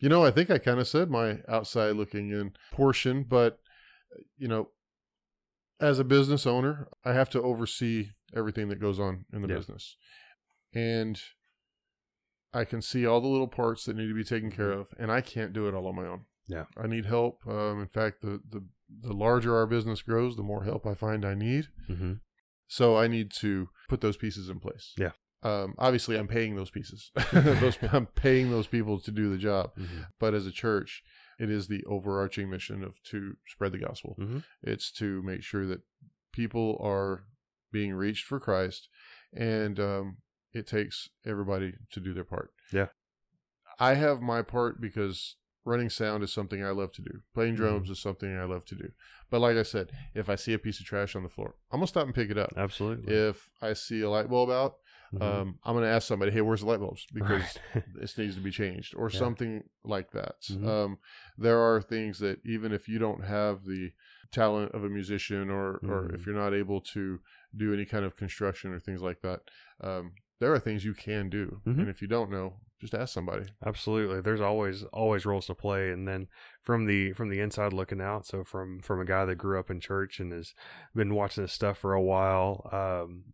You 0.00 0.08
know, 0.08 0.24
I 0.24 0.30
think 0.30 0.50
I 0.50 0.58
kind 0.58 0.80
of 0.80 0.88
said 0.88 1.10
my 1.10 1.40
outside 1.48 1.96
looking 1.96 2.30
in 2.30 2.52
portion, 2.72 3.24
but, 3.28 3.58
you 4.38 4.48
know, 4.48 4.68
as 5.80 5.98
a 5.98 6.04
business 6.04 6.46
owner, 6.46 6.88
I 7.04 7.12
have 7.12 7.30
to 7.30 7.42
oversee 7.42 8.10
everything 8.34 8.68
that 8.68 8.80
goes 8.80 8.98
on 8.98 9.24
in 9.32 9.42
the 9.42 9.48
Yeah. 9.48 9.56
business. 9.56 9.96
And 10.74 11.20
I 12.52 12.64
can 12.64 12.82
see 12.82 13.06
all 13.06 13.20
the 13.20 13.28
little 13.28 13.48
parts 13.48 13.84
that 13.84 13.96
need 13.96 14.08
to 14.08 14.14
be 14.14 14.24
taken 14.24 14.50
care 14.50 14.72
of, 14.72 14.88
and 14.98 15.10
I 15.12 15.20
can't 15.20 15.52
do 15.52 15.68
it 15.68 15.74
all 15.74 15.86
on 15.86 15.96
my 15.96 16.06
own. 16.06 16.24
Yeah. 16.46 16.64
I 16.76 16.86
need 16.86 17.04
help. 17.06 17.46
Um, 17.46 17.80
in 17.80 17.88
fact, 17.88 18.22
the, 18.22 18.40
the, 18.48 18.64
the 19.02 19.12
larger 19.12 19.54
our 19.54 19.66
business 19.66 20.00
grows, 20.02 20.36
the 20.36 20.42
more 20.42 20.64
help 20.64 20.86
I 20.86 20.94
find 20.94 21.24
I 21.24 21.34
need. 21.34 21.68
Mm-hmm. 21.88 22.14
So 22.66 22.96
I 22.96 23.06
need 23.06 23.30
to 23.40 23.68
put 23.88 24.00
those 24.00 24.16
pieces 24.16 24.48
in 24.48 24.60
place. 24.60 24.94
Yeah. 24.96 25.12
Um, 25.42 25.74
obviously, 25.78 26.16
I'm 26.18 26.26
paying 26.28 26.56
those 26.56 26.70
pieces. 26.70 27.10
those, 27.32 27.78
I'm 27.92 28.06
paying 28.06 28.50
those 28.50 28.66
people 28.66 28.98
to 29.00 29.10
do 29.10 29.30
the 29.30 29.38
job. 29.38 29.70
Mm-hmm. 29.78 30.00
But 30.18 30.34
as 30.34 30.46
a 30.46 30.50
church, 30.50 31.02
it 31.38 31.50
is 31.50 31.68
the 31.68 31.84
overarching 31.84 32.50
mission 32.50 32.82
of 32.82 33.02
to 33.10 33.36
spread 33.46 33.72
the 33.72 33.78
gospel. 33.78 34.16
Mhm. 34.18 34.44
It's 34.62 34.90
to 34.92 35.22
make 35.22 35.42
sure 35.42 35.66
that 35.66 35.80
people 36.32 36.78
are 36.82 37.24
being 37.72 37.94
reached 37.94 38.24
for 38.24 38.40
Christ, 38.40 38.88
and 39.32 39.78
um, 39.78 40.16
it 40.52 40.66
takes 40.66 41.08
everybody 41.24 41.74
to 41.92 42.00
do 42.00 42.12
their 42.14 42.24
part. 42.24 42.50
Yeah. 42.72 42.88
I 43.78 43.94
have 43.94 44.20
my 44.20 44.42
part 44.42 44.80
because 44.80 45.36
running 45.64 45.90
sound 45.90 46.24
is 46.24 46.32
something 46.32 46.64
I 46.64 46.70
love 46.70 46.92
to 46.92 47.02
do. 47.02 47.20
Playing 47.34 47.54
Mm-hmm. 47.54 47.62
drums 47.62 47.90
is 47.90 48.00
something 48.00 48.34
I 48.36 48.44
love 48.44 48.64
to 48.66 48.74
do. 48.74 48.90
But 49.30 49.40
like 49.40 49.56
I 49.56 49.62
said, 49.62 49.92
if 50.14 50.28
I 50.30 50.34
see 50.34 50.54
a 50.54 50.58
piece 50.58 50.80
of 50.80 50.86
trash 50.86 51.14
on 51.14 51.22
the 51.22 51.28
floor, 51.28 51.56
I'm 51.70 51.78
gonna 51.78 51.86
stop 51.86 52.06
and 52.06 52.14
pick 52.14 52.30
it 52.30 52.38
up. 52.38 52.54
Absolutely. 52.56 53.12
If 53.14 53.50
I 53.60 53.74
see 53.74 54.00
a 54.00 54.08
light 54.10 54.28
bulb 54.30 54.50
out, 54.50 54.76
Mhm. 55.12 55.22
um, 55.22 55.58
I'm 55.64 55.74
gonna 55.74 55.86
ask 55.86 56.06
somebody, 56.06 56.30
"Hey, 56.32 56.40
where's 56.40 56.60
the 56.60 56.66
light 56.66 56.80
bulbs?" 56.80 57.06
Because 57.12 57.56
Right. 57.74 57.84
this 57.94 58.16
needs 58.18 58.34
to 58.34 58.40
be 58.40 58.50
changed 58.50 58.94
or 58.94 59.08
Yeah. 59.10 59.18
something 59.18 59.64
like 59.84 60.10
that. 60.12 60.36
Mhm. 60.50 60.66
Um, 60.68 60.98
there 61.36 61.58
are 61.58 61.80
things 61.80 62.18
that 62.18 62.40
even 62.44 62.72
if 62.72 62.88
you 62.88 62.98
don't 62.98 63.24
have 63.24 63.64
the 63.64 63.92
talent 64.30 64.72
of 64.72 64.84
a 64.84 64.88
musician 64.88 65.48
or, 65.50 65.76
or 65.78 66.04
Mhm. 66.06 66.14
if 66.14 66.26
you're 66.26 66.34
not 66.34 66.52
able 66.52 66.80
to 66.82 67.20
do 67.56 67.72
any 67.72 67.86
kind 67.86 68.04
of 68.04 68.16
construction 68.16 68.72
or 68.72 68.78
things 68.78 69.00
like 69.00 69.22
that, 69.22 69.40
um, 69.80 70.12
there 70.40 70.52
are 70.52 70.58
things 70.58 70.84
you 70.84 70.94
can 70.94 71.30
do. 71.30 71.62
Mhm. 71.66 71.80
And 71.80 71.88
if 71.88 72.02
you 72.02 72.08
don't 72.08 72.30
know, 72.30 72.60
just 72.80 72.94
ask 72.94 73.12
somebody. 73.12 73.46
Absolutely. 73.64 74.20
There's 74.20 74.40
always 74.40 74.84
always 74.92 75.26
roles 75.26 75.46
to 75.46 75.54
play 75.54 75.90
and 75.90 76.06
then 76.06 76.28
from 76.62 76.86
the 76.86 77.12
from 77.12 77.28
the 77.28 77.40
inside 77.40 77.72
looking 77.72 78.00
out, 78.00 78.26
so 78.26 78.44
from 78.44 78.80
from 78.80 79.00
a 79.00 79.04
guy 79.04 79.24
that 79.24 79.36
grew 79.36 79.58
up 79.58 79.70
in 79.70 79.80
church 79.80 80.20
and 80.20 80.32
has 80.32 80.54
been 80.94 81.14
watching 81.14 81.44
this 81.44 81.52
stuff 81.52 81.78
for 81.78 81.94
a 81.94 82.02
while, 82.02 82.68
um 82.72 83.24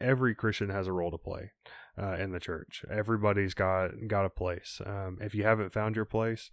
every 0.00 0.34
Christian 0.34 0.70
has 0.70 0.86
a 0.86 0.92
role 0.92 1.10
to 1.10 1.18
play 1.18 1.52
uh, 2.00 2.14
in 2.14 2.32
the 2.32 2.40
church. 2.40 2.84
Everybody's 2.90 3.54
got 3.54 3.90
got 4.08 4.26
a 4.26 4.30
place. 4.30 4.80
Um 4.84 5.18
if 5.20 5.34
you 5.34 5.44
haven't 5.44 5.72
found 5.72 5.96
your 5.96 6.04
place, 6.04 6.50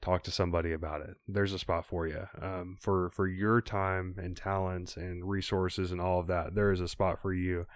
talk 0.00 0.22
to 0.24 0.30
somebody 0.30 0.72
about 0.72 1.00
it. 1.00 1.16
There's 1.26 1.52
a 1.52 1.58
spot 1.58 1.86
for 1.86 2.06
you. 2.06 2.26
Um, 2.40 2.76
for 2.80 3.10
for 3.10 3.26
your 3.26 3.60
time 3.60 4.16
and 4.18 4.36
talents 4.36 4.96
and 4.96 5.28
resources 5.28 5.92
and 5.92 6.00
all 6.00 6.20
of 6.20 6.26
that, 6.26 6.54
there 6.54 6.72
is 6.72 6.80
a 6.80 6.88
spot 6.88 7.20
for 7.22 7.32
you. 7.32 7.66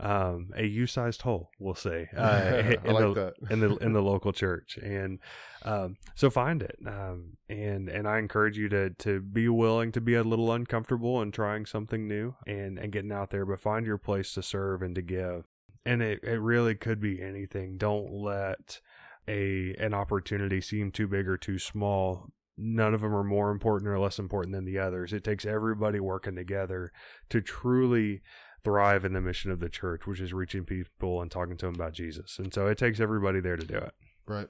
Um, 0.00 0.50
a 0.54 0.64
U-sized 0.64 1.22
hole, 1.22 1.50
we'll 1.58 1.74
say. 1.74 2.08
Uh, 2.16 2.20
I 2.22 2.58
in 2.84 2.92
like 2.92 3.14
the, 3.14 3.14
that. 3.14 3.50
in 3.50 3.60
the 3.60 3.76
in 3.76 3.92
the 3.92 4.02
local 4.12 4.32
church, 4.32 4.78
and 4.78 5.18
um, 5.62 5.96
so 6.14 6.30
find 6.30 6.62
it. 6.62 6.76
Um, 6.86 7.36
and 7.48 7.88
and 7.88 8.06
I 8.06 8.18
encourage 8.18 8.56
you 8.56 8.68
to 8.68 8.90
to 8.90 9.20
be 9.20 9.48
willing 9.48 9.92
to 9.92 10.00
be 10.00 10.14
a 10.14 10.22
little 10.22 10.52
uncomfortable 10.52 11.20
and 11.20 11.32
trying 11.32 11.66
something 11.66 12.06
new 12.06 12.34
and 12.46 12.78
and 12.78 12.92
getting 12.92 13.12
out 13.12 13.30
there, 13.30 13.44
but 13.44 13.60
find 13.60 13.86
your 13.86 13.98
place 13.98 14.32
to 14.34 14.42
serve 14.42 14.82
and 14.82 14.94
to 14.94 15.02
give. 15.02 15.44
And 15.84 16.02
it, 16.02 16.20
it 16.22 16.40
really 16.40 16.74
could 16.74 17.00
be 17.00 17.22
anything. 17.22 17.78
Don't 17.78 18.12
let 18.12 18.80
a 19.28 19.74
an 19.78 19.94
opportunity 19.94 20.60
seem 20.60 20.90
too 20.90 21.06
big 21.06 21.28
or 21.28 21.36
too 21.36 21.58
small. 21.58 22.32
None 22.56 22.94
of 22.94 23.02
them 23.02 23.14
are 23.14 23.24
more 23.24 23.50
important 23.50 23.88
or 23.88 23.98
less 24.00 24.18
important 24.18 24.54
than 24.54 24.64
the 24.64 24.78
others. 24.78 25.12
It 25.12 25.22
takes 25.22 25.46
everybody 25.46 26.00
working 26.00 26.34
together 26.34 26.92
to 27.30 27.40
truly 27.40 28.22
thrive 28.64 29.04
in 29.04 29.12
the 29.12 29.20
mission 29.20 29.50
of 29.50 29.60
the 29.60 29.68
church, 29.68 30.06
which 30.06 30.20
is 30.20 30.32
reaching 30.32 30.64
people 30.64 31.22
and 31.22 31.30
talking 31.30 31.56
to 31.58 31.66
them 31.66 31.74
about 31.74 31.92
Jesus. 31.92 32.38
And 32.38 32.52
so 32.52 32.66
it 32.66 32.78
takes 32.78 33.00
everybody 33.00 33.40
there 33.40 33.56
to 33.56 33.66
do 33.66 33.76
it. 33.76 33.92
Right. 34.26 34.48